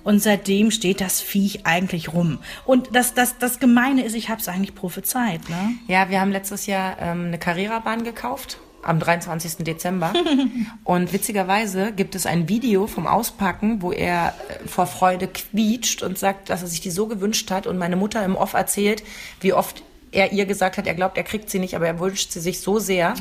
Und 0.05 0.19
seitdem 0.23 0.71
steht 0.71 1.01
das 1.01 1.19
Viech 1.19 1.65
eigentlich 1.65 2.13
rum. 2.13 2.39
Und 2.65 2.95
das, 2.95 3.13
das, 3.13 3.37
das 3.37 3.59
Gemeine 3.59 4.05
ist, 4.05 4.15
ich 4.15 4.29
habe 4.29 4.39
es 4.39 4.47
eigentlich 4.47 4.73
prophezeit. 4.73 5.41
Ne? 5.49 5.71
Ja, 5.89 6.09
wir 6.09 6.21
haben 6.21 6.31
letztes 6.31 6.65
Jahr 6.65 6.95
ähm, 7.01 7.25
eine 7.25 7.37
Carrera-Bahn 7.37 8.05
gekauft. 8.05 8.59
Am 8.87 8.99
23. 8.99 9.63
Dezember. 9.65 10.13
und 10.83 11.13
witzigerweise 11.13 11.91
gibt 11.91 12.15
es 12.15 12.25
ein 12.25 12.47
Video 12.47 12.87
vom 12.87 13.05
Auspacken, 13.05 13.81
wo 13.81 13.91
er 13.91 14.33
äh, 14.49 14.67
vor 14.67 14.87
Freude 14.87 15.27
quietscht 15.27 16.03
und 16.03 16.17
sagt, 16.17 16.49
dass 16.49 16.61
er 16.61 16.67
sich 16.67 16.81
die 16.81 16.91
so 16.91 17.07
gewünscht 17.07 17.51
hat. 17.51 17.67
Und 17.67 17.77
meine 17.77 17.97
Mutter 17.97 18.23
im 18.23 18.35
Off 18.35 18.53
erzählt, 18.53 19.03
wie 19.41 19.53
oft 19.53 19.83
er 20.11 20.31
ihr 20.31 20.45
gesagt 20.45 20.77
hat, 20.77 20.87
er 20.87 20.93
glaubt, 20.93 21.17
er 21.17 21.23
kriegt 21.23 21.49
sie 21.49 21.59
nicht, 21.59 21.75
aber 21.75 21.87
er 21.87 21.99
wünscht 21.99 22.31
sie 22.31 22.39
sich 22.39 22.61
so 22.61 22.79
sehr. 22.79 23.13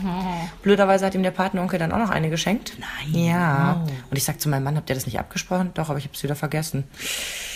Blöderweise 0.62 1.04
hat 1.06 1.14
ihm 1.14 1.22
der 1.22 1.30
Patenonkel 1.30 1.78
dann 1.78 1.92
auch 1.92 1.98
noch 1.98 2.10
eine 2.10 2.30
geschenkt. 2.30 2.72
Nein. 2.78 3.24
Ja. 3.24 3.84
Und 4.10 4.16
ich 4.16 4.24
sag 4.24 4.40
zu 4.40 4.48
meinem 4.48 4.64
Mann, 4.64 4.76
habt 4.76 4.88
ihr 4.88 4.94
das 4.94 5.06
nicht 5.06 5.18
abgesprochen? 5.18 5.72
Doch, 5.74 5.88
aber 5.88 5.98
ich 5.98 6.04
habe 6.04 6.14
es 6.14 6.22
wieder 6.22 6.36
vergessen. 6.36 6.84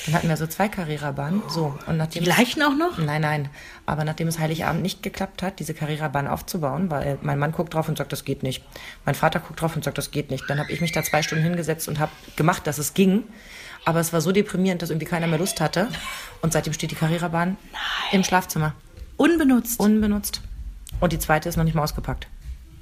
Dann 0.06 0.14
hatten 0.14 0.28
wir 0.28 0.37
so 0.37 0.46
zwei 0.46 0.68
Carrera-Bahnen. 0.68 1.42
So. 1.49 1.78
Und 1.87 1.96
nachdem 1.96 2.25
Die 2.25 2.30
gleichen 2.30 2.62
auch 2.62 2.75
noch? 2.75 2.99
Nein, 2.99 3.20
nein. 3.22 3.49
Aber 3.87 4.04
nachdem 4.04 4.28
es 4.28 4.38
Heiligabend 4.38 4.82
nicht 4.82 5.02
geklappt 5.02 5.42
hat, 5.42 5.58
diese 5.60 5.75
Carrera-Bahn 5.75 6.26
aufzubauen, 6.26 6.90
weil 6.90 7.18
mein 7.22 7.38
Mann 7.38 7.52
guckt 7.52 7.75
drauf 7.75 7.88
und 7.88 7.99
sagt, 7.99 8.12
das 8.12 8.25
geht 8.25 8.42
nicht. 8.42 8.64
Mein 9.04 9.14
Vater 9.14 9.40
guckt 9.40 9.60
drauf 9.60 9.76
und 9.76 9.84
sagt, 9.84 9.99
das 9.99 10.10
geht 10.10 10.30
nicht. 10.30 10.44
Dann 10.49 10.58
habe 10.58 10.72
ich 10.72 10.80
mich 10.80 10.92
da 10.92 11.02
zwei 11.02 11.22
Stunden 11.22 11.44
hingesetzt 11.44 11.88
und 11.88 11.99
habe 11.99 12.12
gemacht, 12.37 12.66
dass 12.66 12.78
es 12.78 12.94
ging. 12.94 13.25
Aber 13.84 14.00
es 14.00 14.12
war 14.12 14.20
so 14.20 14.32
deprimierend, 14.32 14.82
dass 14.82 14.90
irgendwie 14.90 15.06
keiner 15.06 15.26
mehr 15.26 15.38
Lust 15.38 15.60
hatte. 15.60 15.88
Und 16.42 16.52
seitdem 16.52 16.72
steht 16.72 16.90
die 16.90 16.96
Carrera-Bahn 16.96 17.56
im 18.12 18.25
Schlafzimmer. 18.25 18.75
Unbenutzt. 19.20 19.78
Unbenutzt. 19.78 20.40
Und 20.98 21.12
die 21.12 21.18
zweite 21.18 21.46
ist 21.50 21.56
noch 21.56 21.64
nicht 21.64 21.74
mal 21.74 21.82
ausgepackt. 21.82 22.26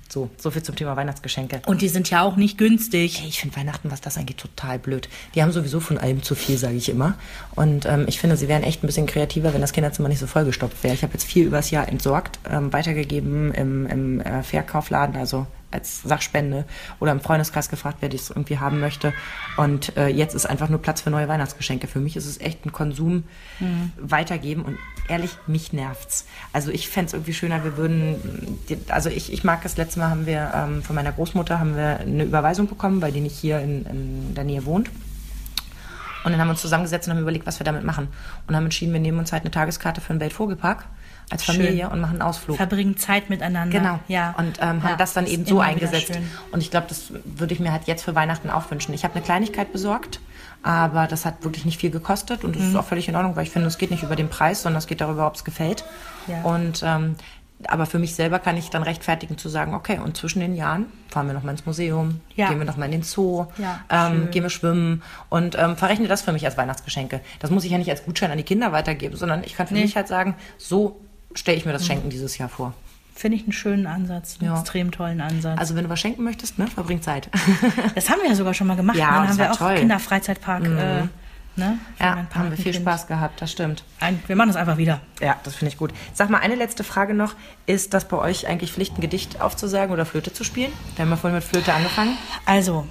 So, 0.09 0.31
so 0.39 0.53
viel 0.53 0.63
zum 0.63 0.77
Thema 0.77 0.95
Weihnachtsgeschenke. 0.95 1.63
Und 1.67 1.83
die 1.83 1.89
sind 1.89 2.09
ja 2.11 2.23
auch 2.23 2.37
nicht 2.37 2.57
günstig. 2.57 3.21
Ey, 3.21 3.29
ich 3.29 3.41
finde 3.41 3.57
Weihnachten, 3.57 3.91
was 3.91 4.01
das 4.01 4.17
angeht, 4.17 4.39
total 4.39 4.79
blöd. 4.79 5.09
Die 5.35 5.43
haben 5.43 5.51
sowieso 5.51 5.81
von 5.81 5.99
allem 5.99 6.23
zu 6.23 6.37
viel, 6.37 6.57
sage 6.57 6.77
ich 6.77 6.91
immer. 6.91 7.15
Und 7.57 7.87
ähm, 7.87 8.05
ich 8.07 8.21
finde, 8.21 8.37
sie 8.37 8.47
wären 8.47 8.63
echt 8.63 8.85
ein 8.85 8.87
bisschen 8.87 9.09
kreativer, 9.09 9.53
wenn 9.53 9.61
das 9.61 9.73
Kinderzimmer 9.73 10.09
nicht 10.09 10.21
so 10.21 10.29
vollgestopft 10.29 10.85
wäre. 10.85 10.95
Ich 10.95 11.03
habe 11.03 11.13
jetzt 11.13 11.25
viel 11.25 11.45
übers 11.45 11.73
Jahr 11.73 11.89
entsorgt, 11.89 12.39
ähm, 12.49 12.73
weitergegeben 12.73 13.53
im, 13.53 13.87
im 13.87 14.21
äh, 14.21 14.45
Verkaufladen, 14.45 15.17
also 15.17 15.49
als 15.71 16.03
Sachspende 16.03 16.65
oder 17.01 17.13
im 17.13 17.21
Freundeskreis 17.21 17.69
gefragt, 17.69 17.99
wer 18.01 18.09
das 18.09 18.31
irgendwie 18.31 18.59
haben 18.59 18.81
möchte. 18.81 19.13
Und 19.57 19.97
äh, 19.97 20.09
jetzt 20.09 20.35
ist 20.35 20.47
einfach 20.47 20.69
nur 20.69 20.81
Platz 20.81 21.01
für 21.03 21.11
neue 21.11 21.29
Weihnachtsgeschenke. 21.29 21.87
Für 21.87 22.01
mich 22.01 22.17
ist 22.17 22.27
es 22.27 22.41
echt 22.41 22.65
ein 22.65 22.73
Konsum 22.73 23.25
weitergeben 24.01 24.63
und 24.63 24.79
ehrlich, 25.09 25.31
mich 25.47 25.73
nervt's. 25.73 26.27
Also 26.53 26.71
ich 26.71 26.89
fänd's 26.89 27.13
irgendwie 27.13 27.35
schöner, 27.35 27.65
wir 27.65 27.77
würden, 27.77 28.17
also 28.89 29.11
ich, 29.11 29.33
ich 29.33 29.45
mag 29.45 29.63
das 29.63 29.77
letzte 29.77 30.01
Mal 30.01 30.11
haben 30.11 30.27
wir 30.27 30.53
ähm, 30.55 30.83
von 30.83 30.95
meiner 30.95 31.13
Großmutter 31.13 31.59
haben 31.59 31.77
wir 31.77 32.01
eine 32.01 32.25
Überweisung 32.25 32.69
bekommen, 32.69 33.03
weil 33.03 33.13
die 33.13 33.21
nicht 33.21 33.37
hier 33.37 33.61
in, 33.61 33.85
in 33.87 34.35
der 34.35 34.45
Nähe 34.45 34.65
wohnt. 34.65 34.91
Und 36.25 36.33
dann 36.33 36.41
haben 36.41 36.49
wir 36.49 36.53
uns 36.53 36.61
zusammengesetzt 36.61 37.09
und 37.09 37.15
haben 37.15 37.23
überlegt, 37.23 37.47
was 37.47 37.61
wir 37.61 37.65
damit 37.65 37.85
machen. 37.85 38.09
Und 38.47 38.57
haben 38.57 38.65
entschieden, 38.65 38.93
wir 38.93 39.01
nehmen 39.01 39.19
uns 39.19 39.33
halt 39.33 39.45
eine 39.45 39.51
Tageskarte 39.51 40.01
für 40.01 40.13
den 40.13 40.21
Weltvogelpark 40.21 40.85
als 41.31 41.45
Schön. 41.45 41.57
Familie 41.57 41.91
und 41.91 42.01
machen 42.01 42.13
einen 42.15 42.23
Ausflug. 42.23 42.57
Verbringen 42.57 42.97
Zeit 42.97 43.29
miteinander. 43.31 43.79
Genau. 43.79 43.99
Ja. 44.09 44.35
Und 44.39 44.59
ähm, 44.61 44.83
haben 44.83 44.89
Ja, 44.91 44.97
das 44.97 45.13
dann 45.13 45.27
eben 45.27 45.45
so 45.45 45.61
eingesetzt. 45.61 46.19
Und 46.53 46.61
ich 46.63 46.71
glaube, 46.71 46.87
das 46.89 47.13
würde 47.25 47.53
ich 47.55 47.61
mir 47.61 47.73
halt 47.73 47.83
jetzt 47.87 48.03
für 48.05 48.15
Weihnachten 48.15 48.51
auch 48.51 48.71
wünschen. 48.71 48.95
Ich 48.95 49.05
habe 49.05 49.15
eine 49.15 49.23
Kleinigkeit 49.23 49.73
besorgt, 49.73 50.21
aber 50.63 51.07
das 51.07 51.25
hat 51.25 51.45
wirklich 51.45 51.65
nicht 51.65 51.79
viel 51.81 51.91
gekostet 51.91 52.45
und 52.45 52.57
das 52.57 52.63
Mhm. 52.63 52.69
ist 52.71 52.77
auch 52.77 52.85
völlig 52.85 53.09
in 53.09 53.17
Ordnung, 53.17 53.37
weil 53.37 53.45
ich 53.45 53.51
finde, 53.51 53.69
es 53.69 53.79
geht 53.79 53.91
nicht 53.91 54.03
über 54.03 54.17
den 54.17 54.29
Preis, 54.29 54.63
sondern 54.63 54.79
es 54.79 54.87
geht 54.87 55.01
darüber, 55.01 55.27
ob 55.27 55.35
es 55.35 55.45
gefällt. 55.45 55.85
Ja. 56.27 56.43
Und 56.43 56.83
ähm, 56.85 57.15
aber 57.67 57.87
für 57.87 57.99
mich 57.99 58.15
selber 58.15 58.39
kann 58.39 58.57
ich 58.57 58.71
dann 58.71 58.85
rechtfertigen 58.85 59.37
zu 59.37 59.49
sagen, 59.49 59.75
okay, 59.75 59.99
und 59.99 60.17
zwischen 60.17 60.39
den 60.39 60.55
Jahren 60.55 60.87
fahren 61.09 61.27
wir 61.27 61.35
noch 61.35 61.43
mal 61.43 61.51
ins 61.51 61.67
Museum, 61.67 62.21
Ja. 62.37 62.49
gehen 62.49 62.59
wir 62.61 62.65
noch 62.65 62.77
mal 62.77 62.85
in 62.85 62.93
den 62.93 63.03
Zoo, 63.03 63.47
Ja, 63.59 63.81
ähm, 63.91 64.31
gehen 64.31 64.45
wir 64.45 64.51
schwimmen 64.51 65.03
und 65.29 65.59
ähm, 65.59 65.77
verrechne 65.77 66.07
das 66.07 66.23
für 66.23 66.33
mich 66.33 66.45
als 66.45 66.57
Weihnachtsgeschenke. 66.57 67.21
Das 67.41 67.51
muss 67.51 67.65
ich 67.65 67.73
ja 67.73 67.79
nicht 67.79 67.91
als 67.91 68.05
Gutschein 68.05 68.31
an 68.31 68.37
die 68.39 68.45
Kinder 68.45 68.71
weitergeben, 68.71 69.17
sondern 69.17 69.43
ich 69.43 69.57
kann 69.57 69.67
für 69.67 69.75
Nee. 69.75 69.83
mich 69.83 69.97
halt 69.97 70.07
sagen, 70.07 70.37
so 70.57 71.01
stelle 71.35 71.57
ich 71.57 71.65
mir 71.67 71.73
das 71.73 71.87
Schenken 71.87 72.11
dieses 72.11 72.39
Jahr 72.39 72.49
vor. 72.49 72.75
Finde 73.15 73.37
ich 73.37 73.43
einen 73.43 73.53
schönen 73.53 73.87
Ansatz, 73.87 74.37
einen 74.41 74.51
Ja. 74.53 74.61
extrem 74.61 74.93
tollen 74.93 75.21
Ansatz. 75.21 75.59
Also 75.59 75.75
wenn 75.75 75.85
du 75.85 75.91
was 75.91 75.99
schenken 75.99 76.23
möchtest, 76.23 76.59
ne, 76.59 76.69
verbring 76.69 77.03
Zeit. 77.03 77.29
das 77.95 78.09
haben 78.11 78.21
wir 78.23 78.29
ja 78.29 78.35
sogar 78.37 78.55
schon 78.55 78.69
mal 78.69 78.77
gemacht. 78.77 78.97
Ja, 78.97 79.07
ne? 79.07 79.13
Dann 79.13 79.23
das 79.23 79.31
haben 79.31 79.39
wir 79.39 79.53
auch 79.53 79.57
toll. 79.57 79.75
Mhm. 79.75 79.79
Kinderfreizeitpark. 79.81 80.65
Äh, 80.65 80.69
ne? 81.57 81.79
ja, 81.99 82.27
haben 82.33 82.51
wir 82.51 82.57
viel 82.57 82.71
Kind. 82.73 82.77
Spaß 82.77 83.09
gehabt, 83.09 83.43
das 83.43 83.51
stimmt. 83.51 83.83
Ein, 83.99 84.23
wir 84.29 84.37
machen 84.37 84.49
das 84.51 84.57
einfach 84.57 84.77
wieder. 84.77 85.01
Ja, 85.21 85.37
das 85.43 85.57
finde 85.57 85.73
ich 85.73 85.79
gut. 85.79 85.93
Sag 86.15 86.31
mal, 86.31 86.39
eine 86.39 86.55
letzte 86.55 86.85
Frage 86.85 87.13
noch. 87.13 87.35
Ist 87.67 87.93
das 87.93 88.07
bei 88.07 88.17
euch 88.19 88.47
eigentlich 88.47 88.73
Pflicht, 88.73 88.97
ein 88.97 89.01
Gedicht 89.01 89.41
aufzusagen 89.41 89.93
oder 89.93 90.07
Flöte 90.07 90.33
zu 90.33 90.45
spielen? 90.45 90.71
Wir 90.95 91.05
haben 91.05 91.11
ja 91.11 91.17
vorhin 91.17 91.35
mit 91.35 91.45
Flöte 91.45 91.75
angefangen. 91.75 92.17
Also, 92.47 92.87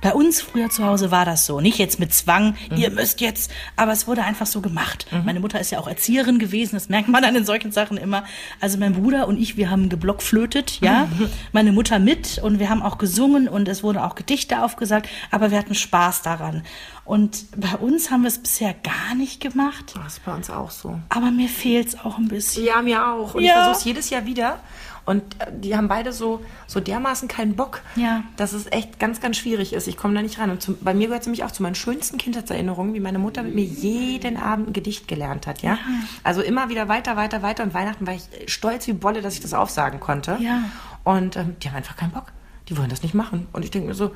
bei 0.00 0.12
uns 0.12 0.40
früher 0.40 0.70
zu 0.70 0.84
Hause 0.84 1.10
war 1.10 1.24
das 1.24 1.46
so. 1.46 1.60
Nicht 1.60 1.78
jetzt 1.78 1.98
mit 1.98 2.14
Zwang, 2.14 2.56
Mhm. 2.70 2.76
ihr 2.76 2.90
müsst 2.90 3.20
jetzt, 3.20 3.50
aber 3.76 3.92
es 3.92 4.06
wurde 4.06 4.22
einfach 4.24 4.46
so 4.46 4.60
gemacht. 4.60 5.06
Meine 5.24 5.40
Mutter 5.40 5.58
ist 5.60 5.70
ja 5.70 5.78
auch 5.78 5.88
Erzieherin 5.88 6.38
gewesen, 6.38 6.76
das 6.76 6.88
merkt 6.88 7.08
man 7.08 7.22
dann 7.22 7.34
in 7.34 7.44
solchen 7.44 7.72
Sachen 7.72 7.96
immer. 7.96 8.24
Also 8.60 8.78
mein 8.78 8.92
Bruder 8.94 9.26
und 9.28 9.38
ich, 9.40 9.56
wir 9.56 9.70
haben 9.70 9.88
geblockflötet, 9.88 10.80
ja. 10.80 11.06
Mhm. 11.06 11.28
Meine 11.52 11.72
Mutter 11.72 11.98
mit 11.98 12.38
und 12.38 12.58
wir 12.58 12.70
haben 12.70 12.82
auch 12.82 12.98
gesungen 12.98 13.48
und 13.48 13.68
es 13.68 13.82
wurden 13.82 13.98
auch 13.98 14.14
Gedichte 14.14 14.62
aufgesagt, 14.62 15.08
aber 15.30 15.50
wir 15.50 15.58
hatten 15.58 15.74
Spaß 15.74 16.22
daran. 16.22 16.62
Und 17.04 17.46
bei 17.56 17.74
uns 17.76 18.10
haben 18.10 18.22
wir 18.22 18.28
es 18.28 18.38
bisher 18.38 18.74
gar 18.74 19.14
nicht 19.16 19.40
gemacht, 19.40 19.94
Das 20.02 20.14
ist 20.18 20.24
bei 20.24 20.34
uns 20.34 20.50
auch 20.50 20.70
so. 20.70 20.98
aber 21.08 21.30
mir 21.30 21.48
fehlt 21.48 21.88
es 21.88 21.98
auch 22.04 22.18
ein 22.18 22.28
bisschen. 22.28 22.64
Ja, 22.64 22.82
mir 22.82 23.06
auch. 23.06 23.34
Und 23.34 23.40
ich 23.42 23.48
Ja. 23.48 23.54
versuche 23.64 23.76
es 23.78 23.84
jedes 23.84 24.10
Jahr 24.10 24.26
wieder. 24.26 24.60
Und 25.08 25.22
äh, 25.40 25.50
die 25.52 25.74
haben 25.76 25.88
beide 25.88 26.12
so, 26.12 26.40
so 26.66 26.80
dermaßen 26.80 27.26
keinen 27.28 27.56
Bock, 27.56 27.80
Ja. 27.96 28.22
dass 28.36 28.52
es 28.52 28.70
echt 28.70 28.98
ganz, 29.00 29.20
ganz 29.20 29.36
schwierig 29.38 29.72
ist. 29.72 29.88
Ich 29.88 29.96
komme 29.96 30.14
da 30.14 30.22
nicht 30.22 30.38
ran. 30.38 30.50
Und 30.50 30.62
zum, 30.62 30.76
bei 30.80 30.92
mir 30.94 31.06
gehört 31.06 31.22
es 31.22 31.26
nämlich 31.26 31.44
auch 31.44 31.50
zu 31.50 31.62
meinen 31.62 31.74
schönsten 31.74 32.18
Kindheitserinnerungen, 32.18 32.92
wie 32.94 33.00
meine 33.00 33.18
Mutter 33.18 33.42
mit 33.42 33.54
mir 33.54 33.64
jeden 33.64 34.36
Abend 34.36 34.68
ein 34.68 34.72
Gedicht 34.74 35.08
gelernt 35.08 35.46
hat. 35.46 35.62
Ja? 35.62 35.78
Also 36.22 36.42
immer 36.42 36.68
wieder 36.68 36.88
weiter, 36.88 37.16
weiter, 37.16 37.42
weiter. 37.42 37.62
Und 37.64 37.74
Weihnachten 37.74 38.06
war 38.06 38.14
ich 38.14 38.22
stolz 38.46 38.86
wie 38.86 38.92
Bolle, 38.92 39.22
dass 39.22 39.34
ich 39.34 39.40
das 39.40 39.54
aufsagen 39.54 39.98
konnte. 39.98 40.36
Ja. 40.40 40.64
Und 41.04 41.36
ähm, 41.36 41.56
die 41.62 41.68
haben 41.68 41.76
einfach 41.76 41.96
keinen 41.96 42.12
Bock. 42.12 42.32
Die 42.68 42.76
wollen 42.76 42.90
das 42.90 43.02
nicht 43.02 43.14
machen. 43.14 43.46
Und 43.54 43.64
ich 43.64 43.70
denke 43.70 43.88
mir 43.88 43.94
so, 43.94 44.14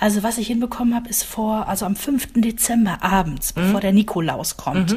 Also 0.00 0.22
was 0.22 0.38
ich 0.38 0.46
hinbekommen 0.48 0.94
habe, 0.94 1.08
ist 1.08 1.22
vor, 1.24 1.68
also 1.68 1.86
am 1.86 1.94
5. 1.96 2.32
Dezember 2.34 2.98
abends, 3.02 3.52
bevor 3.52 3.80
der 3.80 3.92
Nikolaus 3.92 4.56
kommt, 4.56 4.96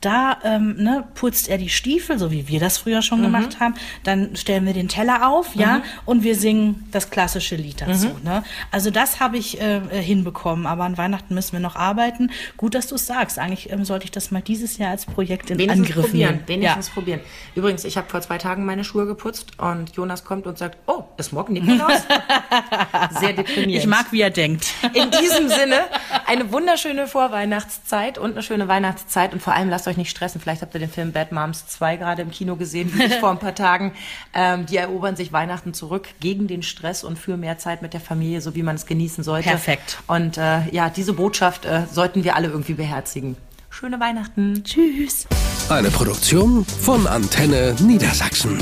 Da 0.00 0.38
ähm, 0.44 0.76
ne, 0.76 1.04
putzt 1.14 1.48
er 1.48 1.58
die 1.58 1.68
Stiefel, 1.68 2.18
so 2.18 2.30
wie 2.30 2.46
wir 2.48 2.60
das 2.60 2.78
früher 2.78 3.02
schon 3.02 3.22
gemacht 3.22 3.58
haben. 3.60 3.74
Dann 4.04 4.36
stellen 4.36 4.64
wir 4.64 4.72
den 4.72 4.88
Teller 4.88 5.28
auf, 5.28 5.54
ja, 5.54 5.82
und 6.04 6.22
wir 6.22 6.36
singen 6.36 6.86
das 6.92 7.10
klassische 7.10 7.56
Lied 7.56 7.80
dazu. 7.80 8.08
Ne? 8.22 8.44
Also 8.70 8.90
das 8.90 9.20
habe 9.20 9.38
ich 9.38 9.60
äh, 9.60 9.78
äh, 9.78 10.00
hinbekommen, 10.00 10.66
aber 10.66 10.84
an 10.84 10.96
Weihnachten 10.98 11.34
müssen 11.34 11.52
wir 11.52 11.60
noch 11.60 11.76
arbeiten. 11.76 12.30
Gut, 12.56 12.74
dass 12.74 12.86
du 12.86 12.94
es 12.94 13.06
sagst. 13.06 13.38
Eigentlich 13.38 13.70
ähm, 13.72 13.84
sollte 13.84 14.04
ich 14.04 14.10
das 14.10 14.30
mal 14.30 14.42
dieses 14.42 14.78
Jahr 14.78 14.90
als 14.90 15.04
Projekt 15.06 15.50
in 15.50 15.58
Wenigstens 15.58 15.88
Angriff 15.88 16.06
probieren, 16.06 16.34
nehmen. 16.34 16.48
wenigstens 16.48 16.90
probieren. 16.90 17.20
Übrigens, 17.54 17.84
ich 17.84 17.96
habe 17.96 18.08
vor 18.08 18.20
zwei 18.20 18.38
Tagen 18.38 18.64
meine 18.64 18.84
Schuhe 18.84 19.06
geputzt 19.06 19.58
und 19.58 19.94
Jonas 19.96 20.24
kommt 20.24 20.46
und 20.46 20.58
sagt, 20.58 20.78
oh, 20.86 21.04
ist 21.16 21.32
morgen 21.32 21.54
Nikolaus? 21.54 22.02
Sehr 23.20 23.32
deprimierend. 23.32 23.76
Ich 23.76 23.86
mag, 23.86 24.12
wie 24.12 24.20
er 24.20 24.30
denkt. 24.30 24.66
In 24.94 25.10
diesem 25.10 25.48
Sinne, 25.48 25.80
eine 26.26 26.52
wunderschöne 26.52 27.06
Vorweihnachtszeit 27.06 28.18
und 28.18 28.32
eine 28.32 28.42
schöne 28.42 28.68
Weihnachtszeit. 28.68 29.32
Und 29.32 29.42
vor 29.42 29.54
allem 29.54 29.70
lasst 29.88 29.96
euch 29.96 29.96
nicht 29.96 30.10
stressen. 30.10 30.40
Vielleicht 30.40 30.62
habt 30.62 30.74
ihr 30.74 30.80
den 30.80 30.90
Film 30.90 31.12
Bad 31.12 31.32
Moms 31.32 31.66
2 31.66 31.96
gerade 31.96 32.22
im 32.22 32.30
Kino 32.30 32.56
gesehen, 32.56 32.92
wie 32.94 33.04
ich 33.04 33.14
vor 33.14 33.30
ein 33.30 33.38
paar 33.38 33.54
Tagen. 33.54 33.92
Ähm, 34.34 34.66
die 34.66 34.76
erobern 34.76 35.16
sich 35.16 35.32
Weihnachten 35.32 35.74
zurück 35.74 36.08
gegen 36.20 36.48
den 36.48 36.62
Stress 36.62 37.02
und 37.02 37.18
für 37.18 37.36
mehr 37.36 37.58
Zeit 37.58 37.82
mit 37.82 37.94
der 37.94 38.00
Familie, 38.00 38.40
so 38.40 38.54
wie 38.54 38.62
man 38.62 38.76
es 38.76 38.86
genießen 38.86 39.24
sollte. 39.24 39.48
Perfekt. 39.48 39.98
Und 40.06 40.36
äh, 40.36 40.68
ja, 40.70 40.90
diese 40.90 41.12
Botschaft 41.12 41.64
äh, 41.64 41.82
sollten 41.90 42.24
wir 42.24 42.36
alle 42.36 42.48
irgendwie 42.48 42.74
beherzigen. 42.74 43.36
Schöne 43.70 43.98
Weihnachten. 44.00 44.62
Tschüss. 44.64 45.26
Eine 45.70 45.90
Produktion 45.90 46.64
von 46.64 47.06
Antenne 47.06 47.74
Niedersachsen. 47.80 48.58